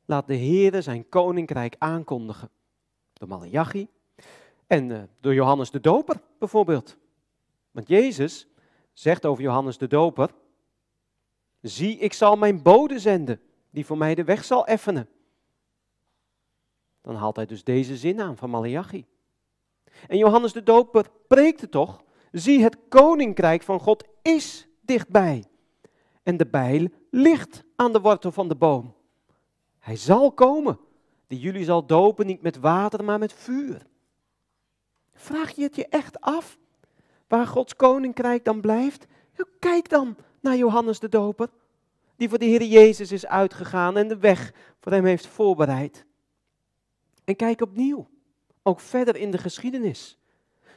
laat 0.06 0.28
de 0.28 0.34
Heer 0.34 0.82
zijn 0.82 1.10
koninkrijk 1.10 1.76
aankondigen. 1.78 2.50
Door 3.14 3.28
Malachi 3.28 3.88
en 4.68 4.90
uh, 4.90 5.02
door 5.20 5.34
Johannes 5.34 5.72
de 5.72 5.80
Doper 5.80 6.22
bijvoorbeeld. 6.40 6.98
Want 7.72 7.88
Jezus 7.88 8.48
zegt 8.94 9.26
over 9.26 9.44
Johannes 9.44 9.78
de 9.78 9.88
Doper: 9.88 10.30
Zie, 11.62 11.98
ik 11.98 12.14
zal 12.14 12.36
mijn 12.36 12.62
bode 12.62 13.00
zenden, 13.00 13.42
die 13.70 13.86
voor 13.86 13.98
mij 13.98 14.16
de 14.16 14.24
weg 14.24 14.44
zal 14.44 14.66
effenen. 14.66 15.10
Dan 17.02 17.16
haalt 17.16 17.36
hij 17.36 17.46
dus 17.46 17.64
deze 17.64 17.98
zin 17.98 18.22
aan 18.22 18.38
van 18.38 18.50
Malachi. 18.50 19.06
En 20.08 20.18
Johannes 20.18 20.54
de 20.54 20.64
Doper 20.64 21.06
preekte 21.28 21.70
toch: 21.70 22.04
Zie, 22.32 22.64
het 22.64 22.78
koninkrijk 22.90 23.64
van 23.64 23.80
God 23.80 24.08
is 24.22 24.68
dichtbij. 24.82 25.44
En 26.24 26.38
de 26.38 26.48
bijl 26.48 26.88
ligt 27.10 27.64
aan 27.76 27.94
de 27.94 28.00
wortel 28.00 28.32
van 28.32 28.48
de 28.48 28.56
boom. 28.56 28.94
Hij 29.80 29.96
zal 29.96 30.32
komen, 30.32 30.80
die 31.28 31.40
jullie 31.40 31.64
zal 31.64 31.86
dopen 31.86 32.26
niet 32.26 32.42
met 32.42 32.60
water, 32.60 33.04
maar 33.04 33.20
met 33.20 33.34
vuur. 33.34 33.86
Vraag 35.14 35.52
je 35.52 35.64
het 35.64 35.76
je 35.76 35.88
echt 35.88 36.22
af 36.22 36.58
waar 37.28 37.48
Gods 37.48 37.76
koninkrijk 37.76 38.46
dan 38.46 38.62
blijft? 38.62 39.06
Kijk 39.60 39.90
dan 39.90 40.16
naar 40.40 40.56
Johannes 40.56 41.00
de 41.00 41.10
Doper, 41.10 41.50
die 42.16 42.30
voor 42.30 42.38
de 42.38 42.46
Heer 42.46 42.64
Jezus 42.64 43.12
is 43.12 43.26
uitgegaan 43.26 43.98
en 43.98 44.08
de 44.08 44.18
weg 44.18 44.54
voor 44.80 44.92
hem 44.92 45.06
heeft 45.06 45.28
voorbereid. 45.28 46.06
En 47.24 47.36
kijk 47.36 47.62
opnieuw, 47.62 48.08
ook 48.64 48.80
verder 48.80 49.16
in 49.16 49.32
de 49.32 49.38
geschiedenis, 49.38 50.20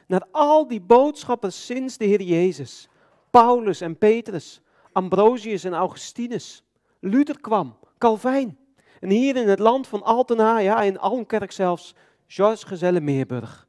naar 0.07 0.25
al 0.31 0.67
die 0.67 0.81
boodschappers 0.81 1.65
sinds 1.65 1.97
de 1.97 2.05
Heer 2.05 2.21
Jezus. 2.21 2.89
Paulus 3.29 3.81
en 3.81 3.97
Petrus, 3.97 4.61
Ambrosius 4.91 5.63
en 5.63 5.73
Augustinus. 5.73 6.63
Luther 6.99 7.41
kwam, 7.41 7.77
Calvijn. 7.97 8.57
En 8.99 9.09
hier 9.09 9.35
in 9.35 9.47
het 9.47 9.59
land 9.59 9.87
van 9.87 10.03
Altena, 10.03 10.59
ja, 10.59 10.81
in 10.81 10.99
Almkerk 10.99 11.51
zelfs, 11.51 11.95
Georges 12.27 12.63
Gezelle 12.63 13.01
Meerburg. 13.01 13.67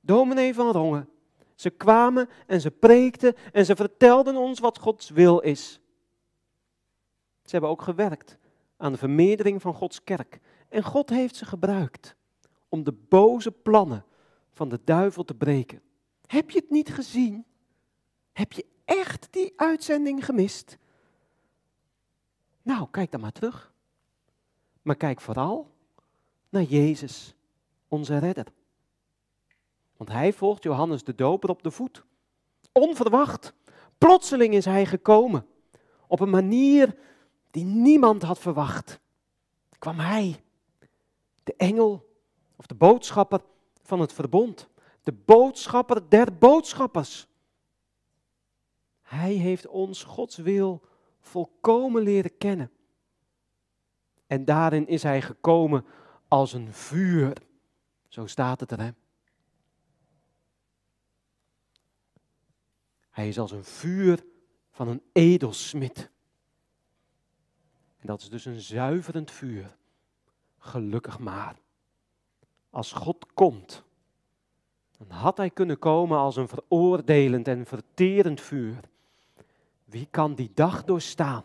Dominee 0.00 0.54
van 0.54 0.70
Rongen. 0.70 1.08
Ze 1.54 1.70
kwamen 1.70 2.28
en 2.46 2.60
ze 2.60 2.70
preekten 2.70 3.34
en 3.52 3.64
ze 3.64 3.76
vertelden 3.76 4.36
ons 4.36 4.58
wat 4.58 4.78
Gods 4.78 5.10
wil 5.10 5.38
is. 5.38 5.80
Ze 7.42 7.50
hebben 7.50 7.70
ook 7.70 7.82
gewerkt 7.82 8.38
aan 8.76 8.92
de 8.92 8.98
vermeerdering 8.98 9.62
van 9.62 9.74
Gods 9.74 10.04
kerk. 10.04 10.38
En 10.68 10.82
God 10.82 11.10
heeft 11.10 11.36
ze 11.36 11.44
gebruikt 11.44 12.16
om 12.68 12.84
de 12.84 12.92
boze 12.92 13.50
plannen 13.50 14.04
van 14.50 14.68
de 14.68 14.80
duivel 14.84 15.24
te 15.24 15.34
breken. 15.34 15.82
Heb 16.26 16.50
je 16.50 16.58
het 16.58 16.70
niet 16.70 16.94
gezien? 16.94 17.44
Heb 18.32 18.52
je 18.52 18.66
echt 18.84 19.28
die 19.30 19.52
uitzending 19.56 20.24
gemist? 20.24 20.78
Nou, 22.62 22.88
kijk 22.90 23.10
dan 23.10 23.20
maar 23.20 23.32
terug. 23.32 23.72
Maar 24.82 24.96
kijk 24.96 25.20
vooral 25.20 25.74
naar 26.48 26.62
Jezus, 26.62 27.34
onze 27.88 28.18
redder. 28.18 28.46
Want 29.96 30.10
hij 30.10 30.32
volgt 30.32 30.62
Johannes 30.62 31.04
de 31.04 31.14
Doper 31.14 31.50
op 31.50 31.62
de 31.62 31.70
voet. 31.70 32.04
Onverwacht, 32.72 33.52
plotseling 33.98 34.54
is 34.54 34.64
hij 34.64 34.86
gekomen. 34.86 35.46
Op 36.06 36.20
een 36.20 36.30
manier 36.30 36.96
die 37.50 37.64
niemand 37.64 38.22
had 38.22 38.38
verwacht. 38.38 39.00
Kwam 39.78 39.98
hij, 39.98 40.42
de 41.48 41.54
engel 41.56 42.16
of 42.56 42.66
de 42.66 42.74
boodschapper 42.74 43.40
van 43.82 44.00
het 44.00 44.12
verbond. 44.12 44.68
De 45.02 45.12
boodschapper 45.12 46.10
der 46.10 46.38
boodschappers. 46.38 47.28
Hij 49.02 49.32
heeft 49.32 49.66
ons 49.66 50.02
Gods 50.02 50.36
wil 50.36 50.82
volkomen 51.20 52.02
leren 52.02 52.36
kennen. 52.38 52.70
En 54.26 54.44
daarin 54.44 54.86
is 54.86 55.02
hij 55.02 55.22
gekomen 55.22 55.84
als 56.28 56.52
een 56.52 56.72
vuur. 56.72 57.42
Zo 58.08 58.26
staat 58.26 58.60
het 58.60 58.70
er. 58.70 58.80
Hè? 58.80 58.90
Hij 63.10 63.28
is 63.28 63.38
als 63.38 63.50
een 63.50 63.64
vuur 63.64 64.24
van 64.70 64.88
een 64.88 65.02
edelsmid. 65.12 66.10
En 67.98 68.06
dat 68.06 68.20
is 68.20 68.28
dus 68.28 68.44
een 68.44 68.60
zuiverend 68.60 69.30
vuur. 69.30 69.77
Gelukkig 70.58 71.18
maar. 71.18 71.56
Als 72.70 72.92
God 72.92 73.26
komt, 73.34 73.82
dan 74.98 75.10
had 75.10 75.36
hij 75.36 75.50
kunnen 75.50 75.78
komen 75.78 76.18
als 76.18 76.36
een 76.36 76.48
veroordelend 76.48 77.48
en 77.48 77.66
verterend 77.66 78.40
vuur. 78.40 78.80
Wie 79.84 80.08
kan 80.10 80.34
die 80.34 80.50
dag 80.54 80.84
doorstaan? 80.84 81.44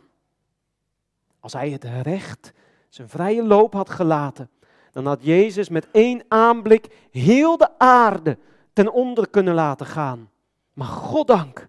Als 1.40 1.54
hij 1.54 1.70
het 1.70 1.84
recht 1.84 2.54
zijn 2.90 3.10
vrije 3.10 3.44
loop 3.44 3.74
had 3.74 3.90
gelaten, 3.90 4.50
dan 4.92 5.06
had 5.06 5.24
Jezus 5.24 5.70
met 5.70 5.88
één 5.92 6.24
aanblik 6.28 7.08
heel 7.12 7.58
de 7.58 7.80
aarde 7.80 8.38
ten 8.74 8.94
onder 8.94 9.30
kunnen 9.30 9.54
laten 9.54 9.86
gaan. 9.86 10.32
Maar 10.74 10.88
God 10.88 11.28
dank, 11.28 11.68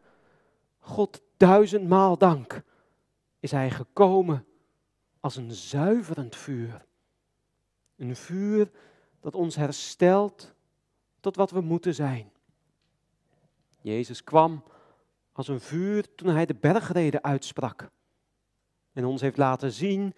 God 0.78 1.22
duizendmaal 1.36 2.18
dank, 2.18 2.62
is 3.40 3.50
hij 3.50 3.70
gekomen 3.70 4.46
als 5.20 5.36
een 5.36 5.52
zuiverend 5.52 6.36
vuur. 6.36 6.84
Een 7.96 8.16
vuur 8.16 8.70
dat 9.20 9.34
ons 9.34 9.56
herstelt 9.56 10.54
tot 11.20 11.36
wat 11.36 11.50
we 11.50 11.60
moeten 11.60 11.94
zijn. 11.94 12.32
Jezus 13.80 14.24
kwam 14.24 14.62
als 15.32 15.48
een 15.48 15.60
vuur 15.60 16.14
toen 16.14 16.28
hij 16.28 16.46
de 16.46 16.54
bergreden 16.54 17.22
uitsprak. 17.22 17.90
En 18.92 19.04
ons 19.04 19.20
heeft 19.20 19.36
laten 19.36 19.72
zien 19.72 20.14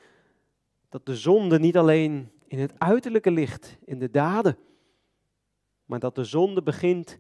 dat 0.89 1.07
de 1.07 1.17
zonde 1.17 1.59
niet 1.59 1.77
alleen 1.77 2.31
in 2.47 2.59
het 2.59 2.79
uiterlijke 2.79 3.31
ligt, 3.31 3.77
in 3.85 3.99
de 3.99 4.11
daden, 4.11 4.59
maar 5.85 5.99
dat 5.99 6.15
de 6.15 6.25
zonde 6.25 6.63
begint 6.63 7.19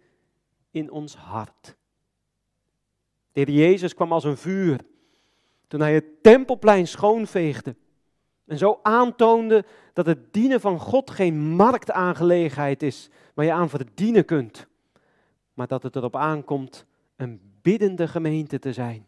in 0.70 0.90
ons 0.90 1.16
hart. 1.16 1.76
De 3.32 3.40
Heer 3.40 3.50
Jezus 3.50 3.94
kwam 3.94 4.12
als 4.12 4.24
een 4.24 4.36
vuur 4.36 4.80
toen 5.66 5.80
hij 5.80 5.94
het 5.94 6.22
tempelplein 6.22 6.86
schoonveegde 6.86 7.76
en 8.46 8.58
zo 8.58 8.78
aantoonde 8.82 9.64
dat 9.92 10.06
het 10.06 10.32
dienen 10.32 10.60
van 10.60 10.80
God 10.80 11.10
geen 11.10 11.38
marktaangelegenheid 11.38 12.82
is 12.82 13.10
waar 13.34 13.44
je 13.44 13.52
aan 13.52 13.68
verdienen 13.68 14.24
kunt, 14.24 14.66
maar 15.54 15.66
dat 15.66 15.82
het 15.82 15.96
erop 15.96 16.16
aankomt 16.16 16.84
een 17.16 17.40
biddende 17.62 18.08
gemeente 18.08 18.58
te 18.58 18.72
zijn. 18.72 19.06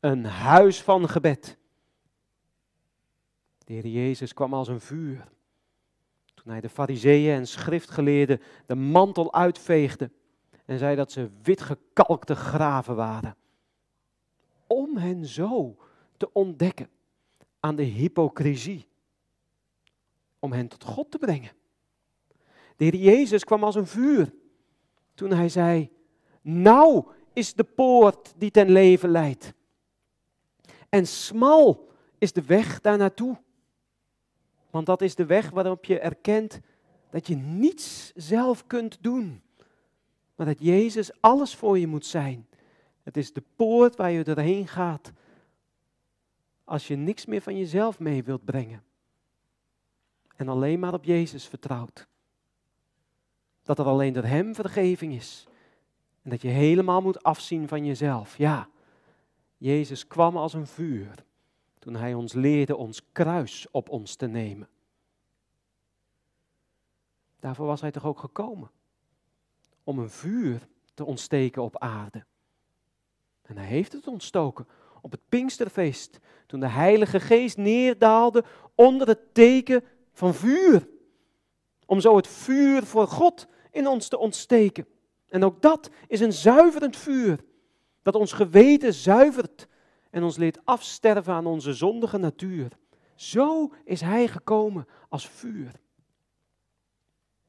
Een 0.00 0.24
huis 0.24 0.82
van 0.82 1.08
gebed. 1.08 1.58
De 3.64 3.72
Heer 3.72 3.86
Jezus 3.86 4.34
kwam 4.34 4.54
als 4.54 4.68
een 4.68 4.80
vuur. 4.80 5.28
Toen 6.34 6.52
hij 6.52 6.60
de 6.60 6.68
fariseeën 6.68 7.34
en 7.34 7.46
schriftgeleerden 7.46 8.40
de 8.66 8.74
mantel 8.74 9.34
uitveegde 9.34 10.10
en 10.64 10.78
zei 10.78 10.96
dat 10.96 11.12
ze 11.12 11.30
witgekalkte 11.42 12.34
graven 12.34 12.96
waren. 12.96 13.36
Om 14.66 14.96
hen 14.96 15.26
zo 15.26 15.76
te 16.16 16.32
ontdekken 16.32 16.88
aan 17.60 17.76
de 17.76 17.82
hypocrisie. 17.82 18.86
Om 20.38 20.52
hen 20.52 20.68
tot 20.68 20.84
God 20.84 21.10
te 21.10 21.18
brengen. 21.18 21.50
De 22.76 22.84
Heer 22.84 22.96
Jezus 22.96 23.44
kwam 23.44 23.64
als 23.64 23.74
een 23.74 23.86
vuur 23.86 24.34
toen 25.14 25.30
hij 25.30 25.48
zei, 25.48 25.90
nou 26.40 27.04
is 27.32 27.54
de 27.54 27.64
poort 27.64 28.34
die 28.36 28.50
ten 28.50 28.70
leven 28.70 29.10
leidt. 29.10 29.52
En 30.88 31.06
smal 31.06 31.88
is 32.18 32.32
de 32.32 32.42
weg 32.42 32.80
daar 32.80 32.98
naartoe. 32.98 33.40
Want 34.70 34.86
dat 34.86 35.02
is 35.02 35.14
de 35.14 35.26
weg 35.26 35.50
waarop 35.50 35.84
je 35.84 35.98
erkent 35.98 36.60
dat 37.10 37.26
je 37.26 37.36
niets 37.36 38.12
zelf 38.14 38.66
kunt 38.66 38.98
doen. 39.00 39.42
Maar 40.34 40.46
dat 40.46 40.60
Jezus 40.60 41.20
alles 41.20 41.54
voor 41.54 41.78
je 41.78 41.86
moet 41.86 42.06
zijn. 42.06 42.46
Het 43.02 43.16
is 43.16 43.32
de 43.32 43.42
poort 43.56 43.96
waar 43.96 44.10
je 44.10 44.24
doorheen 44.24 44.68
gaat 44.68 45.12
als 46.68 46.86
je 46.86 46.96
niks 46.96 47.26
meer 47.26 47.40
van 47.40 47.58
jezelf 47.58 47.98
mee 47.98 48.22
wilt 48.22 48.44
brengen. 48.44 48.84
En 50.36 50.48
alleen 50.48 50.78
maar 50.78 50.94
op 50.94 51.04
Jezus 51.04 51.46
vertrouwt. 51.46 52.06
Dat 53.62 53.78
er 53.78 53.84
alleen 53.84 54.12
door 54.12 54.24
Hem 54.24 54.54
vergeving 54.54 55.14
is. 55.14 55.46
En 56.22 56.30
dat 56.30 56.42
je 56.42 56.48
helemaal 56.48 57.00
moet 57.00 57.22
afzien 57.22 57.68
van 57.68 57.84
jezelf. 57.84 58.36
Ja, 58.36 58.68
Jezus 59.56 60.06
kwam 60.06 60.36
als 60.36 60.52
een 60.52 60.66
vuur 60.66 61.24
toen 61.78 61.94
Hij 61.94 62.14
ons 62.14 62.32
leerde 62.32 62.76
ons 62.76 63.12
kruis 63.12 63.66
op 63.70 63.88
ons 63.88 64.16
te 64.16 64.26
nemen. 64.26 64.68
Daarvoor 67.40 67.66
was 67.66 67.80
Hij 67.80 67.90
toch 67.90 68.04
ook 68.04 68.18
gekomen? 68.18 68.70
Om 69.84 69.98
een 69.98 70.10
vuur 70.10 70.68
te 70.94 71.04
ontsteken 71.04 71.62
op 71.62 71.78
aarde. 71.78 72.24
En 73.42 73.56
Hij 73.56 73.66
heeft 73.66 73.92
het 73.92 74.06
ontstoken 74.06 74.66
op 75.08 75.14
het 75.14 75.28
Pinksterfeest, 75.28 76.18
toen 76.46 76.60
de 76.60 76.68
Heilige 76.68 77.20
Geest 77.20 77.56
neerdaalde 77.56 78.44
onder 78.74 79.06
het 79.08 79.34
teken 79.34 79.84
van 80.12 80.34
vuur. 80.34 80.88
Om 81.86 82.00
zo 82.00 82.16
het 82.16 82.26
vuur 82.26 82.82
voor 82.82 83.06
God 83.06 83.46
in 83.70 83.86
ons 83.86 84.08
te 84.08 84.18
ontsteken. 84.18 84.86
En 85.28 85.44
ook 85.44 85.62
dat 85.62 85.90
is 86.06 86.20
een 86.20 86.32
zuiverend 86.32 86.96
vuur, 86.96 87.44
dat 88.02 88.14
ons 88.14 88.32
geweten 88.32 88.94
zuivert 88.94 89.66
en 90.10 90.22
ons 90.22 90.36
leert 90.36 90.58
afsterven 90.64 91.34
aan 91.34 91.46
onze 91.46 91.72
zondige 91.72 92.18
natuur. 92.18 92.72
Zo 93.14 93.72
is 93.84 94.00
Hij 94.00 94.28
gekomen 94.28 94.86
als 95.08 95.28
vuur. 95.28 95.72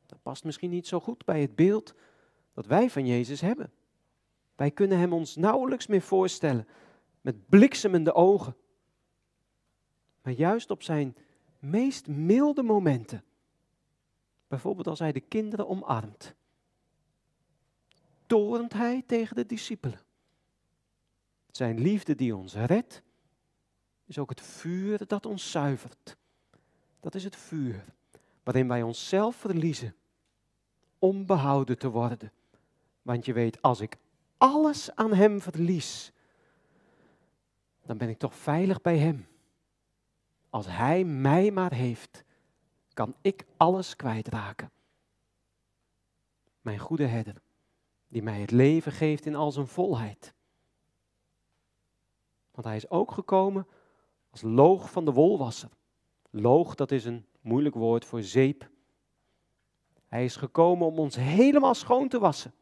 Dat 0.06 0.22
past 0.22 0.44
misschien 0.44 0.70
niet 0.70 0.88
zo 0.88 1.00
goed 1.00 1.26
bij 1.26 1.42
het 1.42 1.56
beeld 1.56 1.94
dat 2.54 2.66
wij 2.66 2.90
van 2.90 3.06
Jezus 3.06 3.42
hebben. 3.42 3.72
Wij 4.56 4.72
kunnen 4.72 4.98
Hem 4.98 5.14
ons 5.14 5.36
nauwelijks 5.36 5.88
meer 5.88 6.02
voorstellen 6.02 6.68
met 7.30 7.50
bliksemende 7.50 8.14
ogen. 8.14 8.56
Maar 10.22 10.34
juist 10.34 10.72
op 10.72 10.84
zijn 10.84 11.16
meest 11.60 12.08
milde 12.08 12.64
momenten, 12.64 13.24
bijvoorbeeld 14.48 14.88
als 14.88 15.00
Hij 15.00 15.12
de 15.12 15.20
kinderen 15.20 15.68
omarmt, 15.68 16.36
torent 18.26 18.74
Hij 18.74 19.04
tegen 19.06 19.36
de 19.36 19.46
discipelen. 19.46 20.00
Zijn 21.52 21.80
liefde 21.80 22.16
die 22.16 22.36
ons 22.36 22.54
redt, 22.54 23.02
is 24.06 24.18
ook 24.18 24.30
het 24.30 24.42
vuur 24.42 25.08
dat 25.08 25.26
ons 25.26 25.52
zuivert. 25.52 26.18
Dat 27.00 27.16
is 27.16 27.24
het 27.24 27.36
vuur 27.36 27.86
waarin 28.44 28.68
wij 28.68 28.82
onszelf 28.82 29.36
verliezen 29.36 29.96
om 31.00 31.26
behouden 31.26 31.78
te 31.78 31.90
worden. 31.90 32.32
Want 33.02 33.26
je 33.26 33.34
weet, 33.34 33.62
als 33.62 33.80
ik 33.80 33.98
alles 34.38 34.96
aan 34.96 35.14
Hem 35.14 35.42
verlies, 35.42 36.14
dan 37.90 37.98
ben 37.98 38.10
ik 38.10 38.18
toch 38.18 38.36
veilig 38.36 38.82
bij 38.82 38.98
Hem. 38.98 39.28
Als 40.50 40.66
Hij 40.68 41.04
mij 41.04 41.52
maar 41.52 41.74
heeft, 41.74 42.24
kan 42.94 43.16
ik 43.22 43.46
alles 43.58 43.96
kwijtraken. 43.96 44.72
Mijn 46.62 46.80
goede 46.80 47.06
herder, 47.06 47.42
die 48.08 48.24
mij 48.24 48.40
het 48.42 48.52
leven 48.52 48.92
geeft 48.92 49.26
in 49.26 49.36
al 49.36 49.52
zijn 49.52 49.68
volheid. 49.68 50.34
Want 52.52 52.68
hij 52.68 52.76
is 52.76 52.90
ook 52.90 53.12
gekomen 53.12 53.68
als 54.30 54.42
loog 54.42 54.92
van 54.92 55.06
de 55.06 55.12
wolwasser. 55.12 55.70
Loog, 56.30 56.76
dat 56.76 56.92
is 56.92 57.06
een 57.06 57.26
moeilijk 57.42 57.76
woord 57.76 58.06
voor 58.06 58.22
zeep. 58.22 58.70
Hij 60.08 60.26
is 60.26 60.36
gekomen 60.36 60.88
om 60.88 61.00
ons 61.00 61.16
helemaal 61.16 61.76
schoon 61.76 62.08
te 62.08 62.20
wassen. 62.20 62.54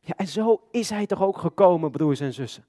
Ja, 0.00 0.16
en 0.16 0.28
zo 0.28 0.68
is 0.70 0.90
hij 0.90 1.06
toch 1.06 1.22
ook 1.22 1.38
gekomen, 1.38 1.90
broers 1.90 2.20
en 2.20 2.34
zussen. 2.34 2.64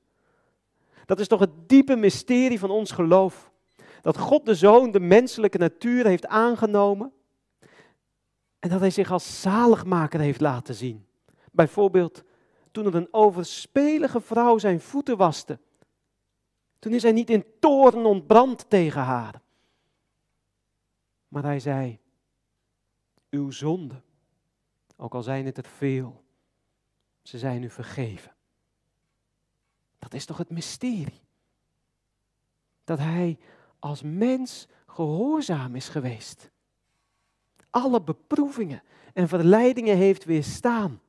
Dat 1.07 1.19
is 1.19 1.27
toch 1.27 1.39
het 1.39 1.69
diepe 1.69 1.95
mysterie 1.95 2.59
van 2.59 2.69
ons 2.69 2.91
geloof. 2.91 3.51
Dat 4.01 4.17
God 4.17 4.45
de 4.45 4.55
Zoon 4.55 4.91
de 4.91 4.99
menselijke 4.99 5.57
natuur 5.57 6.05
heeft 6.05 6.27
aangenomen. 6.27 7.13
En 8.59 8.69
dat 8.69 8.79
hij 8.79 8.89
zich 8.89 9.11
als 9.11 9.41
zaligmaker 9.41 10.19
heeft 10.19 10.41
laten 10.41 10.75
zien. 10.75 11.05
Bijvoorbeeld 11.51 12.23
toen 12.71 12.85
er 12.85 12.95
een 12.95 13.13
overspelige 13.13 14.21
vrouw 14.21 14.57
zijn 14.57 14.79
voeten 14.79 15.17
waste. 15.17 15.59
Toen 16.79 16.93
is 16.93 17.03
hij 17.03 17.11
niet 17.11 17.29
in 17.29 17.45
toren 17.59 18.05
ontbrand 18.05 18.69
tegen 18.69 19.01
haar. 19.01 19.41
Maar 21.27 21.43
hij 21.43 21.59
zei, 21.59 21.99
uw 23.29 23.51
zonden, 23.51 24.03
ook 24.95 25.13
al 25.13 25.23
zijn 25.23 25.45
het 25.45 25.57
er 25.57 25.67
veel, 25.67 26.23
ze 27.21 27.37
zijn 27.37 27.63
u 27.63 27.69
vergeven. 27.69 28.36
Dat 30.07 30.19
is 30.19 30.25
toch 30.25 30.37
het 30.37 30.49
mysterie? 30.49 31.21
Dat 32.83 32.97
hij 32.99 33.37
als 33.79 34.01
mens 34.01 34.67
gehoorzaam 34.87 35.75
is 35.75 35.89
geweest. 35.89 36.51
Alle 37.69 38.01
beproevingen 38.01 38.83
en 39.13 39.27
verleidingen 39.27 39.97
heeft 39.97 40.25
weerstaan. 40.25 41.01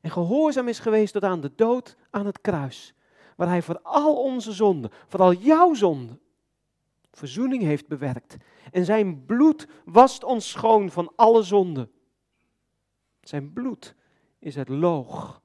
En 0.00 0.10
gehoorzaam 0.10 0.68
is 0.68 0.78
geweest 0.78 1.12
tot 1.12 1.24
aan 1.24 1.40
de 1.40 1.54
dood 1.54 1.96
aan 2.10 2.26
het 2.26 2.40
kruis. 2.40 2.94
Waar 3.36 3.48
hij 3.48 3.62
voor 3.62 3.80
al 3.82 4.22
onze 4.22 4.52
zonden, 4.52 4.90
voor 5.08 5.20
al 5.20 5.32
jouw 5.32 5.74
zonden, 5.74 6.20
verzoening 7.10 7.62
heeft 7.62 7.88
bewerkt. 7.88 8.36
En 8.70 8.84
zijn 8.84 9.24
bloed 9.24 9.68
wast 9.84 10.24
ons 10.24 10.50
schoon 10.50 10.90
van 10.90 11.12
alle 11.16 11.42
zonden. 11.42 11.90
Zijn 13.20 13.52
bloed 13.52 13.94
is 14.38 14.54
het 14.54 14.68
loog 14.68 15.42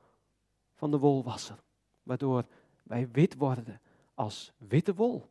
van 0.74 0.92
de 0.92 0.98
wolwasser, 0.98 1.64
waardoor 2.04 2.46
wij 2.86 3.10
wit 3.12 3.36
worden 3.36 3.82
als 4.14 4.54
witte 4.58 4.94
wol. 4.94 5.30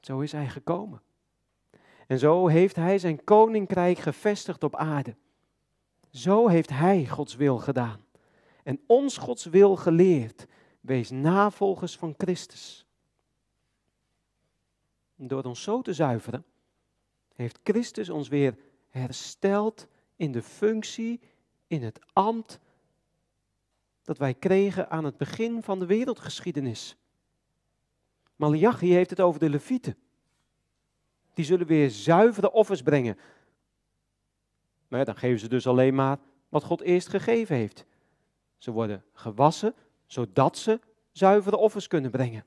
Zo 0.00 0.20
is 0.20 0.32
hij 0.32 0.48
gekomen. 0.48 1.02
En 2.06 2.18
zo 2.18 2.46
heeft 2.46 2.76
hij 2.76 2.98
zijn 2.98 3.24
koninkrijk 3.24 3.98
gevestigd 3.98 4.62
op 4.62 4.76
aarde. 4.76 5.16
Zo 6.10 6.48
heeft 6.48 6.70
hij 6.70 7.06
Gods 7.06 7.36
wil 7.36 7.58
gedaan. 7.58 8.04
En 8.62 8.80
ons 8.86 9.16
Gods 9.16 9.44
wil 9.44 9.76
geleerd. 9.76 10.46
Wees 10.80 11.10
navolgers 11.10 11.96
van 11.96 12.14
Christus. 12.16 12.86
Door 15.14 15.42
ons 15.42 15.62
zo 15.62 15.82
te 15.82 15.92
zuiveren, 15.92 16.44
heeft 17.34 17.58
Christus 17.62 18.08
ons 18.08 18.28
weer 18.28 18.58
hersteld 18.88 19.88
in 20.16 20.32
de 20.32 20.42
functie, 20.42 21.20
in 21.66 21.82
het 21.82 22.00
ambt 22.12 22.58
dat 24.08 24.18
wij 24.18 24.34
kregen 24.34 24.90
aan 24.90 25.04
het 25.04 25.16
begin 25.16 25.62
van 25.62 25.78
de 25.78 25.86
wereldgeschiedenis. 25.86 26.96
Malachi 28.36 28.92
heeft 28.92 29.10
het 29.10 29.20
over 29.20 29.40
de 29.40 29.50
levieten. 29.50 29.96
Die 31.34 31.44
zullen 31.44 31.66
weer 31.66 31.90
zuivere 31.90 32.52
offers 32.52 32.82
brengen. 32.82 33.18
Maar 34.88 35.04
dan 35.04 35.16
geven 35.16 35.38
ze 35.38 35.48
dus 35.48 35.66
alleen 35.66 35.94
maar 35.94 36.18
wat 36.48 36.64
God 36.64 36.80
eerst 36.80 37.08
gegeven 37.08 37.56
heeft. 37.56 37.84
Ze 38.58 38.70
worden 38.70 39.04
gewassen, 39.12 39.74
zodat 40.06 40.58
ze 40.58 40.80
zuivere 41.12 41.56
offers 41.56 41.86
kunnen 41.86 42.10
brengen. 42.10 42.44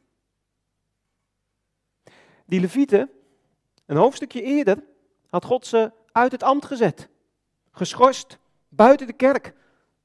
Die 2.45 2.59
levieten, 2.59 3.09
een 3.85 3.97
hoofdstukje 3.97 4.41
eerder, 4.41 4.83
had 5.29 5.45
God 5.45 5.65
ze 5.65 5.91
uit 6.11 6.31
het 6.31 6.43
ambt 6.43 6.65
gezet. 6.65 7.09
Geschorst, 7.71 8.37
buiten 8.69 9.07
de 9.07 9.13
kerk. 9.13 9.59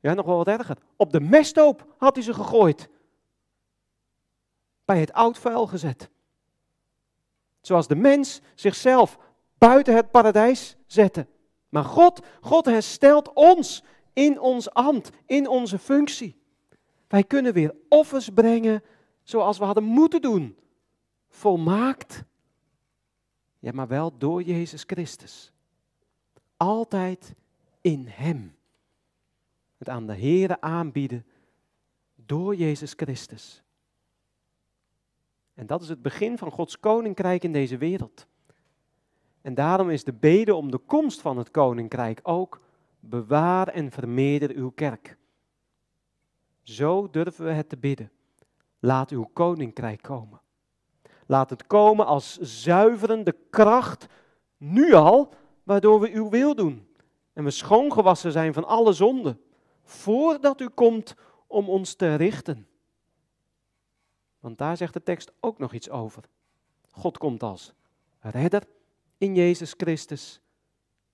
Ja, 0.06 0.14
nog 0.14 0.26
wel 0.26 0.36
wat 0.36 0.48
erger. 0.48 0.78
Op 0.96 1.12
de 1.12 1.20
mesthoop 1.20 1.94
had 1.98 2.14
hij 2.14 2.24
ze 2.24 2.34
gegooid. 2.34 2.88
Bij 4.84 5.00
het 5.00 5.12
oud 5.12 5.38
vuil 5.38 5.66
gezet. 5.66 6.10
Zoals 7.60 7.86
de 7.86 7.96
mens 7.96 8.40
zichzelf 8.54 9.18
buiten 9.58 9.94
het 9.94 10.10
paradijs 10.10 10.76
zette. 10.86 11.26
Maar 11.68 11.84
God, 11.84 12.26
God 12.40 12.64
herstelt 12.64 13.32
ons 13.32 13.82
in 14.12 14.40
ons 14.40 14.70
ambt, 14.70 15.10
in 15.24 15.48
onze 15.48 15.78
functie. 15.78 16.40
Wij 17.08 17.24
kunnen 17.24 17.52
weer 17.52 17.74
offers 17.88 18.28
brengen 18.28 18.82
zoals 19.22 19.58
we 19.58 19.64
hadden 19.64 19.84
moeten 19.84 20.22
doen. 20.22 20.58
Volmaakt. 21.28 22.24
Ja, 23.58 23.72
maar 23.72 23.88
wel 23.88 24.18
door 24.18 24.42
Jezus 24.42 24.82
Christus. 24.86 25.52
Altijd 26.56 27.34
in 27.80 28.06
Hem. 28.08 28.55
Het 29.76 29.88
aan 29.88 30.06
de 30.06 30.14
Here 30.14 30.60
aanbieden 30.60 31.26
door 32.14 32.54
Jezus 32.54 32.92
Christus. 32.92 33.62
En 35.54 35.66
dat 35.66 35.82
is 35.82 35.88
het 35.88 36.02
begin 36.02 36.38
van 36.38 36.50
Gods 36.50 36.80
koninkrijk 36.80 37.44
in 37.44 37.52
deze 37.52 37.76
wereld. 37.76 38.26
En 39.40 39.54
daarom 39.54 39.90
is 39.90 40.04
de 40.04 40.12
bede 40.12 40.54
om 40.54 40.70
de 40.70 40.78
komst 40.78 41.20
van 41.20 41.38
het 41.38 41.50
koninkrijk 41.50 42.20
ook 42.22 42.60
bewaar 43.00 43.68
en 43.68 43.90
vermeerder 43.90 44.50
uw 44.54 44.70
kerk. 44.70 45.16
Zo 46.62 47.10
durven 47.10 47.44
we 47.44 47.50
het 47.50 47.68
te 47.68 47.76
bidden. 47.76 48.10
Laat 48.78 49.10
uw 49.10 49.24
koninkrijk 49.32 50.02
komen. 50.02 50.40
Laat 51.26 51.50
het 51.50 51.66
komen 51.66 52.06
als 52.06 52.38
zuiverende 52.38 53.36
kracht, 53.50 54.06
nu 54.56 54.92
al, 54.92 55.32
waardoor 55.62 56.00
we 56.00 56.10
uw 56.10 56.28
wil 56.28 56.54
doen. 56.54 56.88
En 57.32 57.44
we 57.44 57.50
schoongewassen 57.50 58.32
zijn 58.32 58.52
van 58.52 58.64
alle 58.64 58.92
zonden, 58.92 59.40
voordat 59.86 60.60
u 60.60 60.68
komt 60.68 61.14
om 61.46 61.68
ons 61.68 61.94
te 61.94 62.14
richten. 62.14 62.68
Want 64.38 64.58
daar 64.58 64.76
zegt 64.76 64.92
de 64.92 65.02
tekst 65.02 65.32
ook 65.40 65.58
nog 65.58 65.72
iets 65.72 65.90
over. 65.90 66.24
God 66.90 67.18
komt 67.18 67.42
als 67.42 67.72
redder 68.20 68.66
in 69.18 69.34
Jezus 69.34 69.74
Christus, 69.76 70.40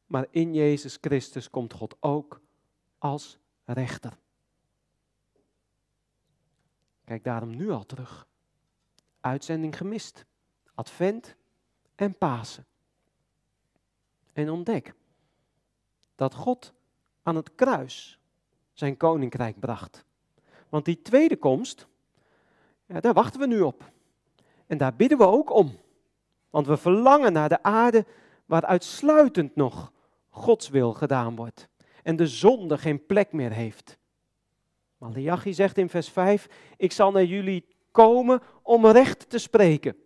maar 0.07 0.27
in 0.31 0.55
Jezus 0.55 0.99
Christus 1.01 1.51
komt 1.51 1.73
God 1.73 1.97
ook 2.01 2.41
als 2.99 3.39
rechter. 3.65 4.19
Kijk 7.05 7.25
daarom 7.25 7.57
nu 7.57 7.71
al 7.71 7.87
terug. 7.87 8.27
Uitzending 9.21 9.77
gemist, 9.77 10.25
Advent 10.75 11.37
en 11.95 12.19
Pasen. 12.19 12.67
En 14.33 14.51
ontdek 14.51 14.95
dat 16.15 16.35
God 16.35 16.73
aan 17.23 17.37
het 17.37 17.55
kruis 17.55 18.21
zijn 18.73 18.97
koninkrijk 18.97 19.61
bracht. 19.61 20.05
Want 20.69 20.85
die 20.85 21.03
tweede 21.03 21.37
komst, 21.37 21.87
ja, 22.87 23.01
daar 23.01 23.13
wachten 23.13 23.41
we 23.41 23.47
nu 23.47 23.61
op. 23.61 23.91
En 24.67 24.79
daar 24.79 24.95
bidden 24.95 25.19
we 25.19 25.27
ook 25.27 25.51
om. 25.51 25.73
Want 26.51 26.67
we 26.67 26.77
verlangen 26.77 27.33
naar 27.33 27.49
de 27.49 27.63
aarde 27.63 28.05
waar 28.47 28.65
uitsluitend 28.65 29.57
nog 29.57 29.93
Gods 30.31 30.69
wil 30.69 30.93
gedaan 30.93 31.37
wordt. 31.37 31.69
En 32.03 32.17
de 32.17 32.27
zonde 32.27 32.79
geen 32.79 33.07
plek 33.07 33.33
meer 33.33 33.53
heeft. 33.53 33.99
Malachi 34.99 35.55
zegt 35.55 35.79
in 35.79 35.89
vers 35.89 36.09
5, 36.09 36.49
ik 36.77 36.93
zal 36.93 37.11
naar 37.11 37.25
jullie 37.25 37.67
komen 37.91 38.43
om 38.63 38.87
recht 38.87 39.31
te 39.31 39.39
spreken. 39.39 39.97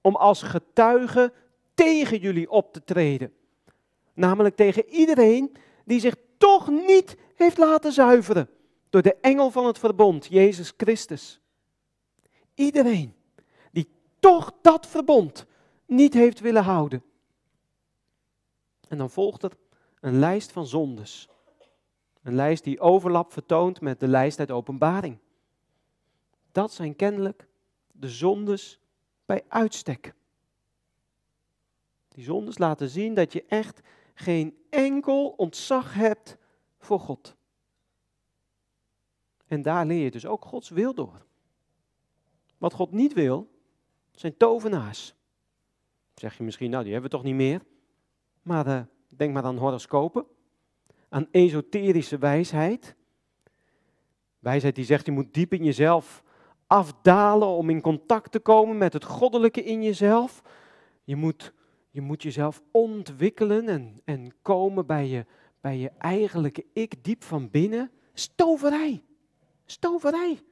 Om 0.00 0.16
als 0.16 0.42
getuige 0.42 1.32
tegen 1.74 2.18
jullie 2.18 2.50
op 2.50 2.72
te 2.72 2.84
treden. 2.84 3.32
Namelijk 4.14 4.56
tegen 4.56 4.88
iedereen 4.88 5.56
die 5.84 6.00
zich 6.00 6.14
toch 6.38 6.68
niet 6.68 7.16
heeft 7.36 7.58
laten 7.58 7.92
zuiveren 7.92 8.50
door 8.90 9.02
de 9.02 9.14
engel 9.14 9.50
van 9.50 9.66
het 9.66 9.78
verbond, 9.78 10.26
Jezus 10.26 10.72
Christus. 10.76 11.40
Iedereen 12.54 13.14
die 13.72 13.88
toch 14.18 14.52
dat 14.62 14.86
verbond 14.86 15.46
niet 15.86 16.14
heeft 16.14 16.40
willen 16.40 16.62
houden. 16.62 17.02
En 18.88 18.98
dan 18.98 19.10
volgt 19.10 19.42
er 19.42 19.52
een 20.00 20.18
lijst 20.18 20.52
van 20.52 20.66
zondes. 20.66 21.28
Een 22.22 22.34
lijst 22.34 22.64
die 22.64 22.80
overlap 22.80 23.32
vertoont 23.32 23.80
met 23.80 24.00
de 24.00 24.08
lijst 24.08 24.38
uit 24.38 24.50
openbaring. 24.50 25.18
Dat 26.52 26.72
zijn 26.72 26.96
kennelijk 26.96 27.46
de 27.92 28.08
zondes 28.08 28.80
bij 29.24 29.44
uitstek. 29.48 30.14
Die 32.08 32.24
zondes 32.24 32.58
laten 32.58 32.88
zien 32.88 33.14
dat 33.14 33.32
je 33.32 33.44
echt 33.48 33.80
geen 34.14 34.56
enkel 34.70 35.28
ontzag 35.28 35.94
hebt 35.94 36.36
voor 36.86 37.00
God. 37.00 37.36
En 39.46 39.62
daar 39.62 39.86
leer 39.86 40.04
je 40.04 40.10
dus 40.10 40.26
ook 40.26 40.44
Gods 40.44 40.68
wil 40.68 40.94
door. 40.94 41.26
Wat 42.58 42.72
God 42.72 42.92
niet 42.92 43.12
wil, 43.12 43.50
zijn 44.10 44.36
tovenaars. 44.36 45.14
Zeg 46.14 46.36
je 46.36 46.44
misschien, 46.44 46.70
nou 46.70 46.82
die 46.82 46.92
hebben 46.92 47.10
we 47.10 47.16
toch 47.16 47.26
niet 47.26 47.34
meer. 47.34 47.62
Maar 48.42 48.66
uh, 48.66 48.80
denk 49.08 49.32
maar 49.32 49.44
aan 49.44 49.56
horoscopen, 49.56 50.26
aan 51.08 51.28
esoterische 51.30 52.18
wijsheid. 52.18 52.96
Wijsheid 54.38 54.74
die 54.74 54.84
zegt, 54.84 55.06
je 55.06 55.12
moet 55.12 55.34
diep 55.34 55.52
in 55.52 55.64
jezelf 55.64 56.22
afdalen 56.66 57.48
om 57.48 57.70
in 57.70 57.80
contact 57.80 58.32
te 58.32 58.40
komen 58.40 58.78
met 58.78 58.92
het 58.92 59.04
goddelijke 59.04 59.62
in 59.62 59.82
jezelf. 59.82 60.42
Je 61.04 61.16
moet, 61.16 61.52
je 61.90 62.00
moet 62.00 62.22
jezelf 62.22 62.62
ontwikkelen 62.70 63.68
en, 63.68 64.00
en 64.04 64.32
komen 64.42 64.86
bij 64.86 65.08
je, 65.08 65.26
bij 65.66 65.78
je 65.78 65.92
eigenlijke 65.98 66.64
ik 66.72 67.04
diep 67.04 67.24
van 67.24 67.50
binnen. 67.50 67.90
Stoverij. 68.12 69.04
Stoverij. 69.64 70.42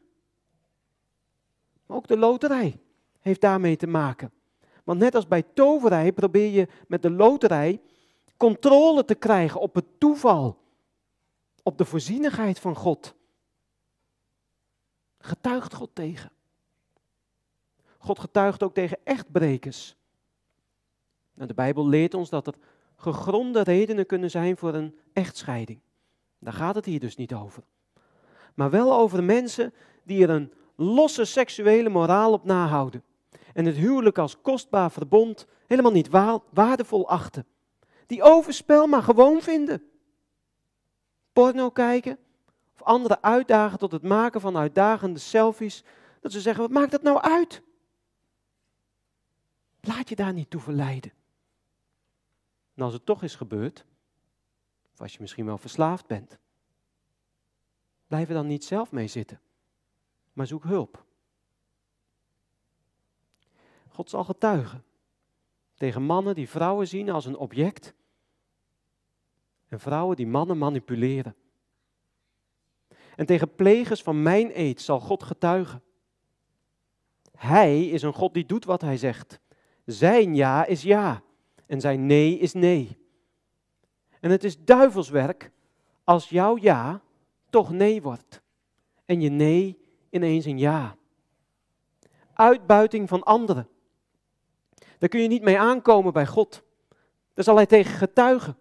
ook 1.86 2.06
de 2.06 2.16
loterij 2.16 2.80
heeft 3.20 3.40
daarmee 3.40 3.76
te 3.76 3.86
maken. 3.86 4.32
Want 4.84 4.98
net 4.98 5.14
als 5.14 5.28
bij 5.28 5.42
toverij 5.42 6.12
probeer 6.12 6.50
je 6.50 6.68
met 6.88 7.02
de 7.02 7.10
loterij 7.10 7.80
controle 8.36 9.04
te 9.04 9.14
krijgen 9.14 9.60
op 9.60 9.74
het 9.74 9.84
toeval, 9.98 10.58
op 11.62 11.78
de 11.78 11.84
voorzienigheid 11.84 12.58
van 12.58 12.76
God. 12.76 13.14
Getuigt 15.18 15.74
God 15.74 15.90
tegen. 15.92 16.30
God 17.98 18.18
getuigt 18.18 18.62
ook 18.62 18.74
tegen 18.74 18.98
echtbrekers. 19.04 19.96
Nou, 21.34 21.48
de 21.48 21.54
Bijbel 21.54 21.88
leert 21.88 22.14
ons 22.14 22.30
dat 22.30 22.46
er 22.46 22.54
gegronde 23.12 23.62
redenen 23.62 24.06
kunnen 24.06 24.30
zijn 24.30 24.56
voor 24.56 24.74
een 24.74 24.98
echtscheiding. 25.12 25.80
Daar 26.38 26.52
gaat 26.52 26.74
het 26.74 26.84
hier 26.84 27.00
dus 27.00 27.16
niet 27.16 27.34
over. 27.34 27.62
Maar 28.54 28.70
wel 28.70 28.94
over 28.94 29.24
mensen 29.24 29.72
die 30.02 30.22
er 30.22 30.30
een 30.30 30.52
losse 30.74 31.24
seksuele 31.24 31.88
moraal 31.88 32.32
op 32.32 32.44
nahouden 32.44 33.02
en 33.52 33.64
het 33.64 33.76
huwelijk 33.76 34.18
als 34.18 34.40
kostbaar 34.40 34.90
verbond 34.90 35.46
helemaal 35.66 35.92
niet 35.92 36.08
waardevol 36.50 37.08
achten. 37.08 37.46
Die 38.06 38.22
overspel 38.22 38.86
maar 38.86 39.02
gewoon 39.02 39.42
vinden. 39.42 39.82
Porno 41.32 41.70
kijken 41.70 42.18
of 42.74 42.82
anderen 42.82 43.22
uitdagen 43.22 43.78
tot 43.78 43.92
het 43.92 44.02
maken 44.02 44.40
van 44.40 44.56
uitdagende 44.56 45.18
selfies. 45.18 45.84
Dat 46.20 46.32
ze 46.32 46.40
zeggen, 46.40 46.62
wat 46.62 46.72
maakt 46.72 46.90
dat 46.90 47.02
nou 47.02 47.20
uit? 47.20 47.62
Laat 49.80 50.08
je 50.08 50.16
daar 50.16 50.32
niet 50.32 50.50
toe 50.50 50.60
verleiden. 50.60 51.12
En 52.74 52.82
als 52.82 52.92
het 52.92 53.06
toch 53.06 53.22
is 53.22 53.34
gebeurd, 53.34 53.84
of 54.92 55.00
als 55.00 55.12
je 55.12 55.20
misschien 55.20 55.46
wel 55.46 55.58
verslaafd 55.58 56.06
bent, 56.06 56.38
blijf 58.06 58.28
er 58.28 58.34
dan 58.34 58.46
niet 58.46 58.64
zelf 58.64 58.92
mee 58.92 59.06
zitten, 59.06 59.40
maar 60.32 60.46
zoek 60.46 60.64
hulp. 60.64 61.04
God 63.88 64.10
zal 64.10 64.24
getuigen 64.24 64.84
tegen 65.74 66.02
mannen 66.02 66.34
die 66.34 66.48
vrouwen 66.48 66.88
zien 66.88 67.10
als 67.10 67.24
een 67.24 67.36
object 67.36 67.94
en 69.68 69.80
vrouwen 69.80 70.16
die 70.16 70.26
mannen 70.26 70.58
manipuleren. 70.58 71.36
En 73.16 73.26
tegen 73.26 73.54
plegers 73.54 74.02
van 74.02 74.22
mijn 74.22 74.50
eed 74.60 74.80
zal 74.80 75.00
God 75.00 75.22
getuigen. 75.22 75.82
Hij 77.36 77.88
is 77.88 78.02
een 78.02 78.12
God 78.12 78.34
die 78.34 78.46
doet 78.46 78.64
wat 78.64 78.80
hij 78.80 78.96
zegt. 78.96 79.40
Zijn 79.84 80.34
ja 80.34 80.64
is 80.64 80.82
ja 80.82 81.22
en 81.66 81.80
zijn 81.80 82.06
nee 82.06 82.38
is 82.38 82.52
nee. 82.52 82.98
En 84.20 84.30
het 84.30 84.44
is 84.44 84.64
duivelswerk 84.64 85.50
als 86.04 86.28
jouw 86.28 86.56
ja 86.56 87.00
toch 87.50 87.72
nee 87.72 88.02
wordt 88.02 88.42
en 89.04 89.20
je 89.20 89.30
nee 89.30 89.78
ineens 90.10 90.44
een 90.44 90.58
ja. 90.58 90.96
Uitbuiting 92.32 93.08
van 93.08 93.22
anderen 93.22 93.68
daar 95.04 95.12
kun 95.12 95.22
je 95.22 95.28
niet 95.28 95.42
mee 95.42 95.58
aankomen 95.58 96.12
bij 96.12 96.26
God. 96.26 96.62
Daar 97.34 97.44
zal 97.44 97.56
hij 97.56 97.66
tegen 97.66 97.92
getuigen. 97.92 98.58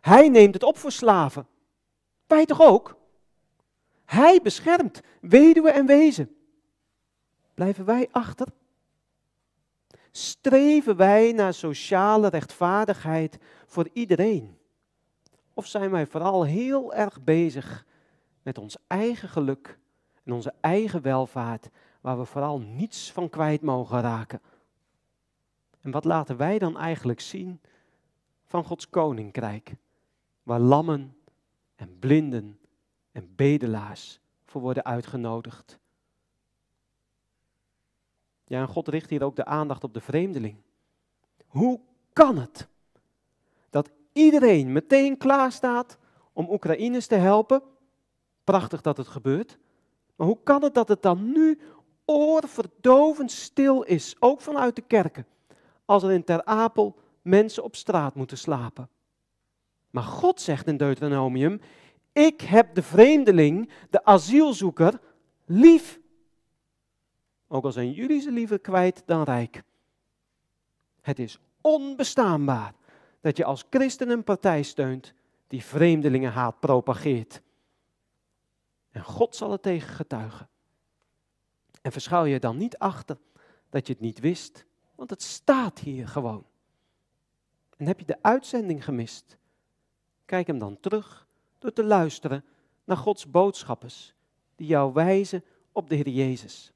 Hij 0.00 0.28
neemt 0.28 0.54
het 0.54 0.62
op 0.62 0.78
voor 0.78 0.92
slaven. 0.92 1.46
Wij 2.26 2.46
toch 2.46 2.60
ook? 2.60 2.96
Hij 4.04 4.40
beschermt 4.42 5.00
weduwe 5.20 5.70
en 5.70 5.86
wezen. 5.86 6.36
Blijven 7.54 7.84
wij 7.84 8.08
achter? 8.10 8.46
Streven 10.16 10.96
wij 10.96 11.32
naar 11.32 11.54
sociale 11.54 12.28
rechtvaardigheid 12.28 13.38
voor 13.66 13.88
iedereen? 13.92 14.58
Of 15.54 15.66
zijn 15.66 15.90
wij 15.90 16.06
vooral 16.06 16.44
heel 16.44 16.94
erg 16.94 17.22
bezig 17.22 17.86
met 18.42 18.58
ons 18.58 18.76
eigen 18.86 19.28
geluk 19.28 19.78
en 20.22 20.32
onze 20.32 20.54
eigen 20.60 21.02
welvaart, 21.02 21.70
waar 22.00 22.18
we 22.18 22.24
vooral 22.24 22.60
niets 22.60 23.12
van 23.12 23.28
kwijt 23.28 23.62
mogen 23.62 24.00
raken? 24.00 24.40
En 25.80 25.90
wat 25.90 26.04
laten 26.04 26.36
wij 26.36 26.58
dan 26.58 26.78
eigenlijk 26.78 27.20
zien 27.20 27.60
van 28.44 28.64
Gods 28.64 28.90
koninkrijk? 28.90 29.74
Waar 30.42 30.60
lammen 30.60 31.16
en 31.74 31.98
blinden 31.98 32.58
en 33.12 33.32
bedelaars 33.36 34.20
voor 34.44 34.60
worden 34.60 34.84
uitgenodigd. 34.84 35.78
Ja, 38.46 38.60
en 38.60 38.68
God 38.68 38.88
richt 38.88 39.10
hier 39.10 39.22
ook 39.22 39.36
de 39.36 39.44
aandacht 39.44 39.84
op 39.84 39.94
de 39.94 40.00
vreemdeling. 40.00 40.56
Hoe 41.46 41.80
kan 42.12 42.38
het 42.38 42.68
dat 43.70 43.90
iedereen 44.12 44.72
meteen 44.72 45.16
klaar 45.16 45.52
staat 45.52 45.98
om 46.32 46.50
Oekraïners 46.50 47.06
te 47.06 47.14
helpen? 47.14 47.62
Prachtig 48.44 48.80
dat 48.80 48.96
het 48.96 49.08
gebeurt. 49.08 49.58
Maar 50.16 50.26
hoe 50.26 50.38
kan 50.42 50.62
het 50.62 50.74
dat 50.74 50.88
het 50.88 51.02
dan 51.02 51.32
nu 51.32 51.60
oorverdovend 52.04 53.30
stil 53.30 53.82
is, 53.82 54.16
ook 54.18 54.40
vanuit 54.40 54.76
de 54.76 54.82
kerken, 54.82 55.26
als 55.84 56.02
er 56.02 56.12
in 56.12 56.24
Ter 56.24 56.44
Apel 56.44 56.96
mensen 57.22 57.64
op 57.64 57.76
straat 57.76 58.14
moeten 58.14 58.38
slapen? 58.38 58.88
Maar 59.90 60.02
God 60.02 60.40
zegt 60.40 60.66
in 60.66 60.76
Deuteronomium, 60.76 61.60
ik 62.12 62.40
heb 62.40 62.74
de 62.74 62.82
vreemdeling, 62.82 63.70
de 63.90 64.04
asielzoeker, 64.04 65.00
lief. 65.44 66.00
Ook 67.48 67.64
al 67.64 67.72
zijn 67.72 67.92
jullie 67.92 68.20
ze 68.20 68.30
liever 68.30 68.58
kwijt 68.58 69.02
dan 69.06 69.22
rijk. 69.22 69.62
Het 71.00 71.18
is 71.18 71.38
onbestaanbaar 71.60 72.74
dat 73.20 73.36
je 73.36 73.44
als 73.44 73.64
christen 73.70 74.08
een 74.08 74.24
partij 74.24 74.62
steunt 74.62 75.14
die 75.46 75.64
vreemdelingenhaat 75.64 76.60
propageert. 76.60 77.42
En 78.90 79.02
God 79.02 79.36
zal 79.36 79.50
het 79.50 79.62
tegen 79.62 79.88
getuigen. 79.88 80.48
En 81.82 81.92
verschuil 81.92 82.24
je 82.24 82.40
dan 82.40 82.56
niet 82.56 82.78
achter 82.78 83.18
dat 83.70 83.86
je 83.86 83.92
het 83.92 84.02
niet 84.02 84.18
wist, 84.18 84.64
want 84.94 85.10
het 85.10 85.22
staat 85.22 85.78
hier 85.78 86.08
gewoon. 86.08 86.46
En 87.76 87.86
heb 87.86 87.98
je 87.98 88.06
de 88.06 88.22
uitzending 88.22 88.84
gemist? 88.84 89.38
Kijk 90.24 90.46
hem 90.46 90.58
dan 90.58 90.80
terug 90.80 91.26
door 91.58 91.72
te 91.72 91.84
luisteren 91.84 92.44
naar 92.84 92.96
Gods 92.96 93.30
boodschappers 93.30 94.14
die 94.56 94.66
jou 94.66 94.92
wijzen 94.92 95.44
op 95.72 95.88
de 95.88 95.94
Heer 95.94 96.08
Jezus. 96.08 96.73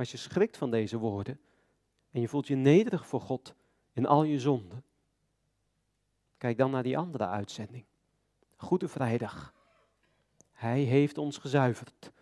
Als 0.00 0.10
je 0.10 0.16
schrikt 0.16 0.56
van 0.56 0.70
deze 0.70 0.98
woorden 0.98 1.40
en 2.10 2.20
je 2.20 2.28
voelt 2.28 2.46
je 2.46 2.54
nederig 2.54 3.06
voor 3.06 3.20
God 3.20 3.54
in 3.92 4.06
al 4.06 4.22
je 4.22 4.40
zonden, 4.40 4.84
kijk 6.38 6.58
dan 6.58 6.70
naar 6.70 6.82
die 6.82 6.98
andere 6.98 7.26
uitzending. 7.26 7.84
Goede 8.56 8.88
Vrijdag. 8.88 9.54
Hij 10.52 10.80
heeft 10.80 11.18
ons 11.18 11.38
gezuiverd. 11.38 12.12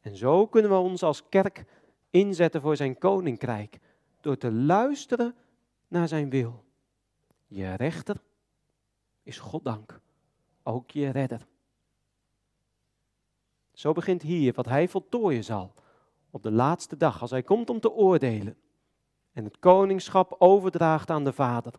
En 0.00 0.16
zo 0.16 0.46
kunnen 0.46 0.70
we 0.70 0.76
ons 0.76 1.02
als 1.02 1.28
kerk 1.28 1.64
inzetten 2.10 2.60
voor 2.60 2.76
zijn 2.76 2.98
koninkrijk 2.98 3.78
door 4.20 4.36
te 4.36 4.52
luisteren 4.52 5.36
naar 5.88 6.08
zijn 6.08 6.30
wil. 6.30 6.64
Je 7.46 7.74
rechter 7.74 8.22
is 9.22 9.38
Goddank, 9.38 10.00
ook 10.62 10.90
je 10.90 11.10
redder. 11.10 11.46
Zo 13.72 13.92
begint 13.92 14.22
hier 14.22 14.52
wat 14.52 14.66
hij 14.66 14.88
voltooien 14.88 15.44
zal 15.44 15.74
op 16.32 16.42
de 16.42 16.50
laatste 16.50 16.96
dag, 16.96 17.20
als 17.20 17.30
hij 17.30 17.42
komt 17.42 17.70
om 17.70 17.80
te 17.80 17.92
oordelen 17.92 18.56
en 19.32 19.44
het 19.44 19.58
koningschap 19.58 20.34
overdraagt 20.38 21.10
aan 21.10 21.24
de 21.24 21.32
Vader. 21.32 21.72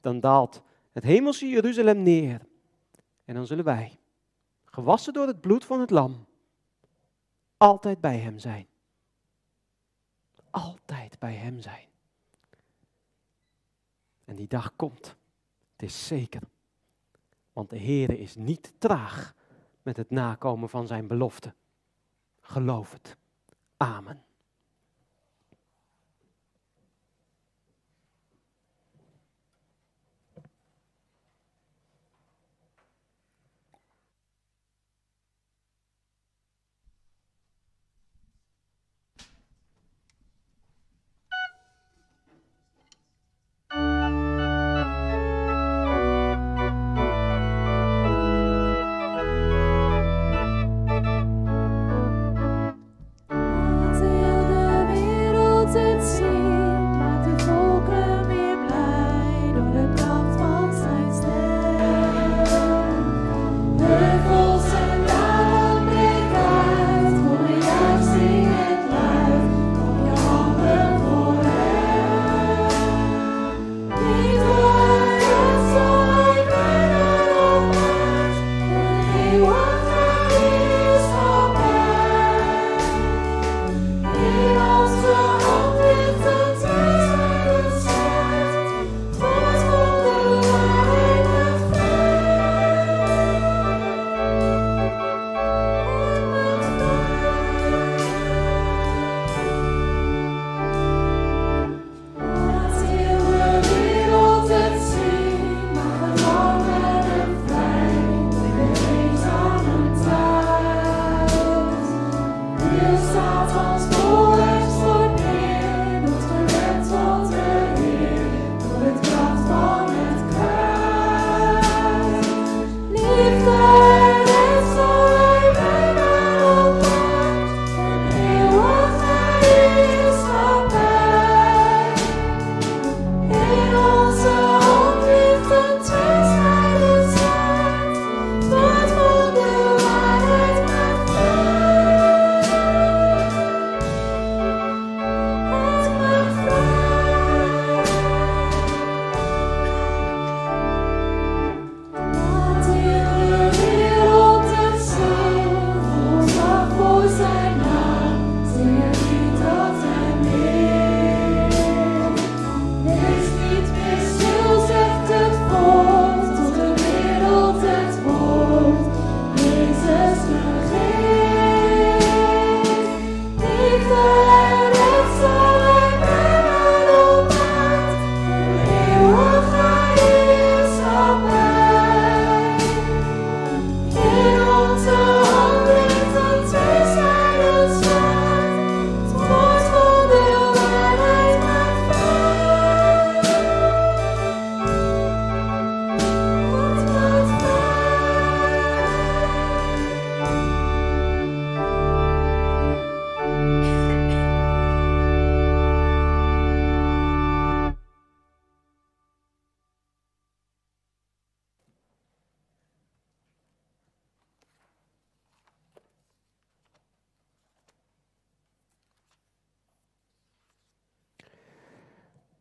Dan 0.00 0.20
daalt 0.20 0.62
het 0.92 1.04
hemelse 1.04 1.48
Jeruzalem 1.48 2.02
neer 2.02 2.46
en 3.24 3.34
dan 3.34 3.46
zullen 3.46 3.64
wij, 3.64 3.98
gewassen 4.64 5.12
door 5.12 5.26
het 5.26 5.40
bloed 5.40 5.64
van 5.64 5.80
het 5.80 5.90
lam, 5.90 6.26
altijd 7.56 8.00
bij 8.00 8.18
hem 8.18 8.38
zijn. 8.38 8.66
Altijd 10.50 11.18
bij 11.18 11.34
hem 11.34 11.60
zijn. 11.60 11.88
En 14.24 14.36
die 14.36 14.48
dag 14.48 14.76
komt. 14.76 15.16
Het 15.72 15.82
is 15.82 16.06
zeker. 16.06 16.42
Want 17.52 17.70
de 17.70 17.78
Heere 17.78 18.18
is 18.18 18.34
niet 18.34 18.72
traag 18.78 19.34
met 19.82 19.96
het 19.96 20.10
nakomen 20.10 20.68
van 20.68 20.86
zijn 20.86 21.06
belofte. 21.06 21.54
Geloof 22.40 22.92
het. 22.92 23.16
Amen. 23.80 24.25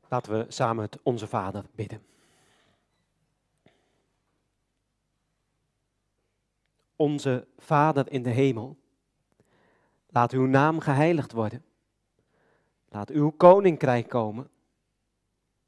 Laten 0.09 0.37
we 0.37 0.45
samen 0.47 0.83
het 0.83 0.99
Onze 1.03 1.27
Vader 1.27 1.65
bidden. 1.75 2.05
Onze 6.95 7.47
Vader 7.57 8.11
in 8.11 8.23
de 8.23 8.29
hemel, 8.29 8.77
laat 10.09 10.31
uw 10.31 10.45
naam 10.45 10.79
geheiligd 10.79 11.31
worden. 11.31 11.63
Laat 12.89 13.09
uw 13.09 13.29
koninkrijk 13.29 14.09
komen. 14.09 14.49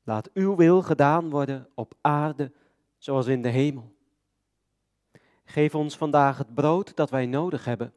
Laat 0.03 0.29
uw 0.33 0.55
wil 0.55 0.81
gedaan 0.81 1.29
worden 1.29 1.69
op 1.73 1.93
aarde 2.01 2.51
zoals 2.97 3.27
in 3.27 3.41
de 3.41 3.49
hemel. 3.49 3.95
Geef 5.43 5.75
ons 5.75 5.97
vandaag 5.97 6.37
het 6.37 6.53
brood 6.53 6.95
dat 6.95 7.09
wij 7.09 7.25
nodig 7.25 7.65
hebben. 7.65 7.93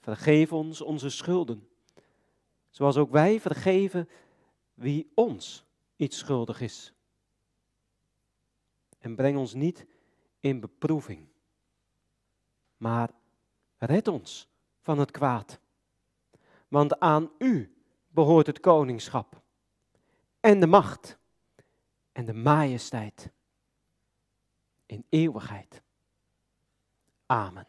Vergeef 0.00 0.52
ons 0.52 0.80
onze 0.80 1.10
schulden, 1.10 1.68
zoals 2.70 2.96
ook 2.96 3.10
wij 3.10 3.40
vergeven 3.40 4.08
wie 4.78 5.10
ons 5.14 5.64
iets 5.96 6.18
schuldig 6.18 6.60
is. 6.60 6.92
En 8.98 9.16
breng 9.16 9.36
ons 9.36 9.54
niet 9.54 9.86
in 10.40 10.60
beproeving, 10.60 11.28
maar 12.76 13.10
red 13.78 14.08
ons 14.08 14.48
van 14.80 14.98
het 14.98 15.10
kwaad. 15.10 15.60
Want 16.68 17.00
aan 17.00 17.30
u 17.38 17.76
behoort 18.08 18.46
het 18.46 18.60
koningschap 18.60 19.42
en 20.40 20.60
de 20.60 20.66
macht 20.66 21.18
en 22.12 22.24
de 22.24 22.34
majesteit 22.34 23.30
in 24.86 25.04
eeuwigheid. 25.08 25.82
Amen. 27.26 27.66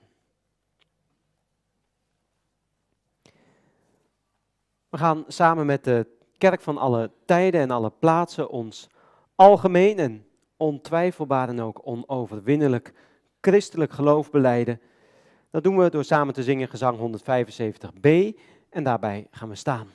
We 4.89 4.97
gaan 4.97 5.23
samen 5.27 5.65
met 5.65 5.83
de 5.83 6.18
kerk 6.39 6.61
van 6.61 6.77
alle 6.77 7.11
tijden 7.25 7.61
en 7.61 7.71
alle 7.71 7.91
plaatsen 7.99 8.49
ons 8.49 8.89
algemeen 9.35 9.99
en 9.99 10.25
ontwijfelbaar 10.57 11.49
en 11.49 11.61
ook 11.61 11.81
onoverwinnelijk 11.83 12.93
christelijk 13.41 13.91
geloof 13.91 14.31
beleiden. 14.31 14.81
Dat 15.51 15.63
doen 15.63 15.77
we 15.77 15.89
door 15.89 16.03
samen 16.03 16.33
te 16.33 16.43
zingen 16.43 16.67
gezang 16.67 16.97
175b 16.97 18.09
en 18.69 18.83
daarbij 18.83 19.27
gaan 19.31 19.49
we 19.49 19.55
staan. 19.55 19.87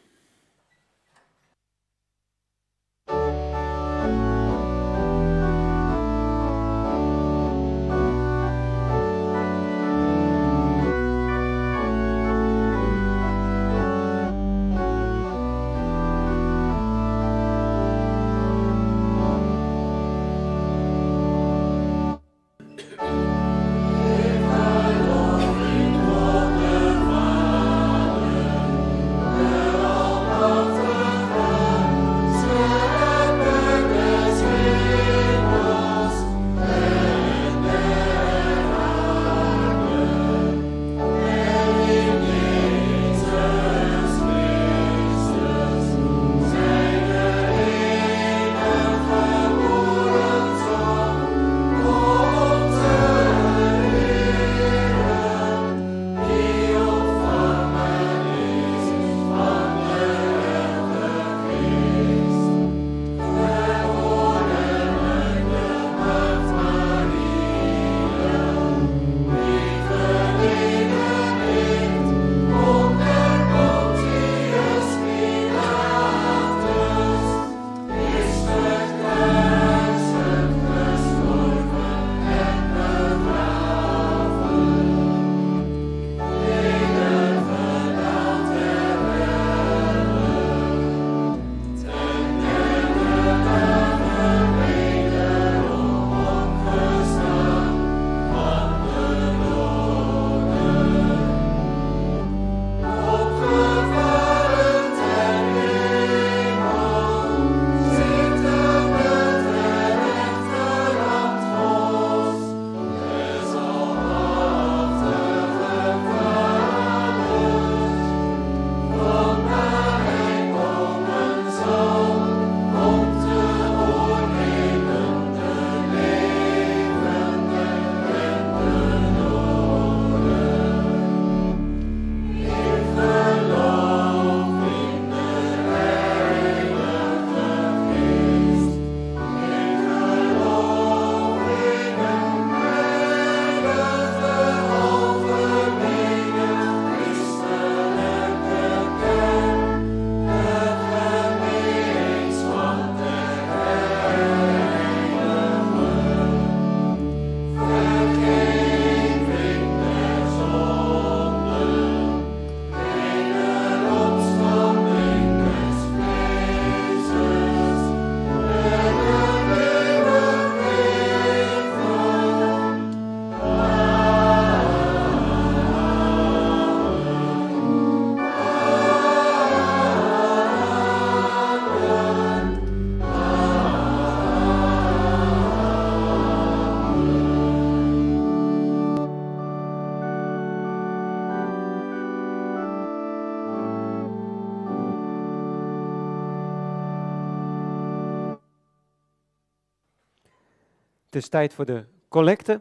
Het 201.15 201.23
is 201.23 201.29
tijd 201.29 201.55
voor 201.55 201.65
de 201.65 201.85
collecte. 202.09 202.61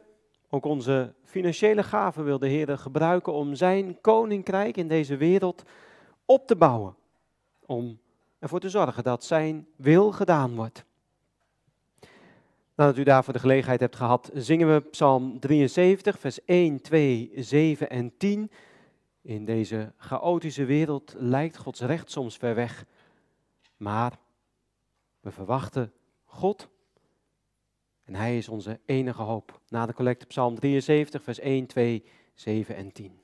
Ook 0.49 0.65
onze 0.65 1.13
financiële 1.23 1.83
gaven 1.83 2.23
wil 2.23 2.39
de 2.39 2.47
Heer 2.47 2.77
gebruiken 2.77 3.33
om 3.33 3.55
zijn 3.55 4.01
koninkrijk 4.01 4.77
in 4.77 4.87
deze 4.87 5.17
wereld 5.17 5.63
op 6.25 6.47
te 6.47 6.55
bouwen. 6.55 6.95
Om 7.65 7.99
ervoor 8.39 8.59
te 8.59 8.69
zorgen 8.69 9.03
dat 9.03 9.23
zijn 9.23 9.67
wil 9.75 10.11
gedaan 10.11 10.55
wordt. 10.55 10.85
Nadat 12.75 12.97
u 12.97 13.03
daarvoor 13.03 13.33
de 13.33 13.39
gelegenheid 13.39 13.79
hebt 13.79 13.95
gehad, 13.95 14.29
zingen 14.33 14.73
we 14.73 14.81
Psalm 14.81 15.39
73, 15.39 16.19
vers 16.19 16.45
1, 16.45 16.81
2, 16.81 17.31
7 17.35 17.89
en 17.89 18.17
10. 18.17 18.51
In 19.21 19.45
deze 19.45 19.93
chaotische 19.97 20.65
wereld 20.65 21.13
lijkt 21.17 21.57
Gods 21.57 21.81
recht 21.81 22.11
soms 22.11 22.37
ver 22.37 22.55
weg, 22.55 22.85
maar 23.77 24.17
We 25.19 25.31
verwachten 25.31 25.93
God. 26.25 26.71
En 28.05 28.15
Hij 28.15 28.37
is 28.37 28.49
onze 28.49 28.79
enige 28.85 29.21
hoop. 29.21 29.61
Na 29.69 29.85
de 29.85 29.93
collecte 29.93 30.25
Psalm 30.25 30.55
73, 30.55 31.23
vers 31.23 31.39
1, 31.39 31.65
2, 31.65 32.03
7 32.33 32.75
en 32.75 32.91
10. 32.91 33.22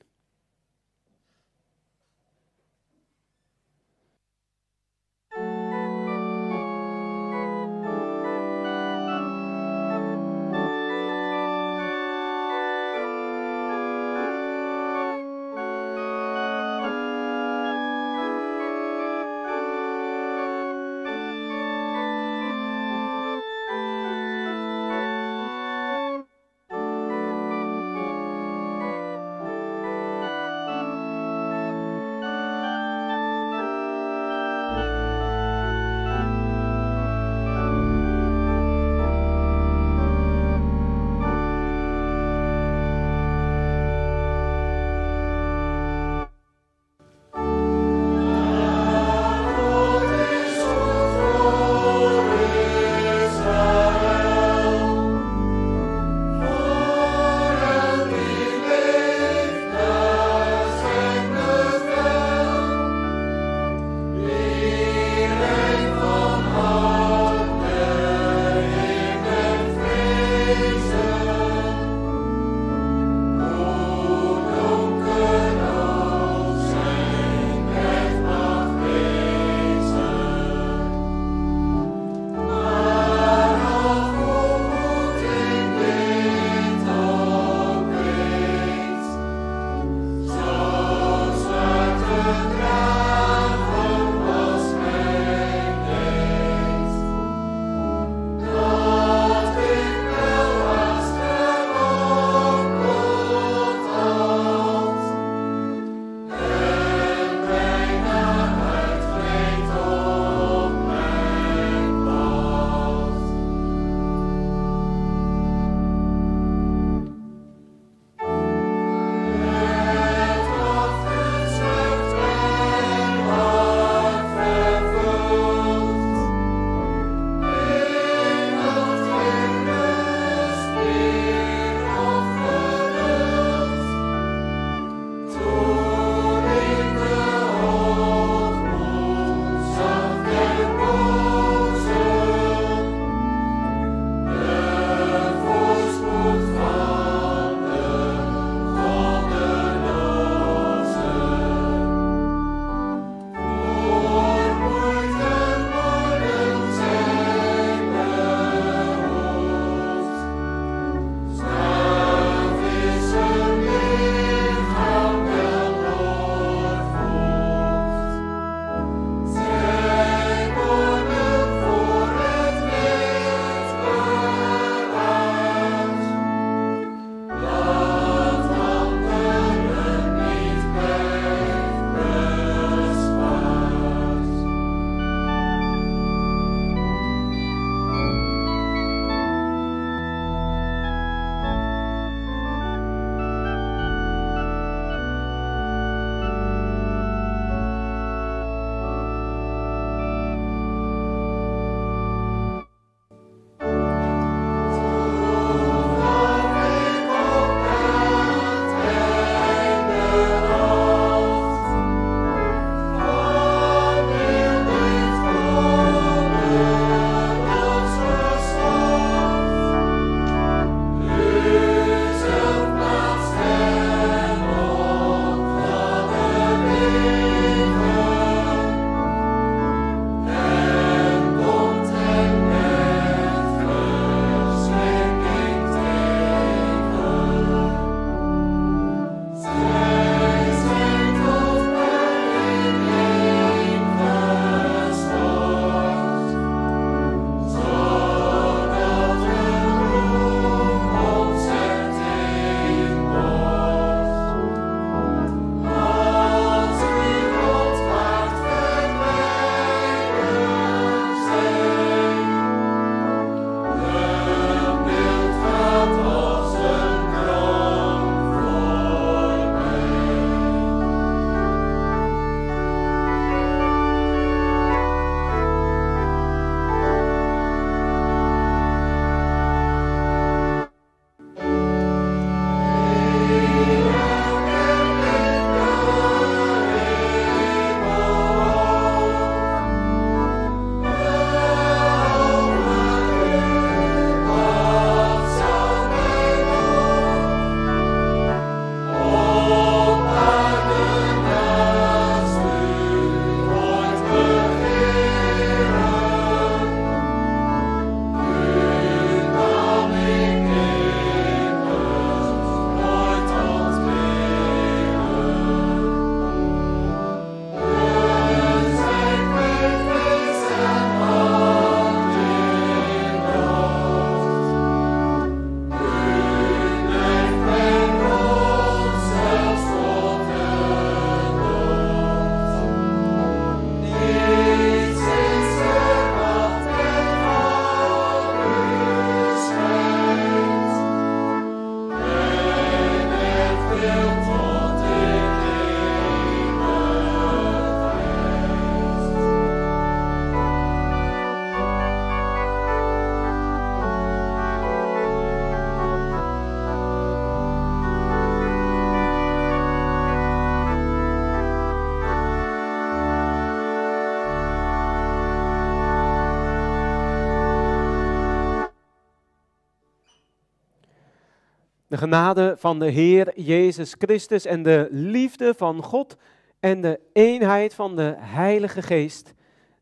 Genade 372.00 372.54
van 372.58 372.78
de 372.78 372.90
Heer 372.90 373.40
Jezus 373.40 373.94
Christus 373.98 374.44
en 374.44 374.62
de 374.62 374.88
liefde 374.90 375.54
van 375.56 375.82
God 375.82 376.16
en 376.60 376.80
de 376.80 377.00
eenheid 377.12 377.74
van 377.74 377.96
de 377.96 378.14
Heilige 378.18 378.82
Geest 378.82 379.34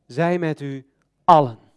zij 0.07 0.39
met 0.39 0.61
u 0.61 0.87
allen. 1.25 1.68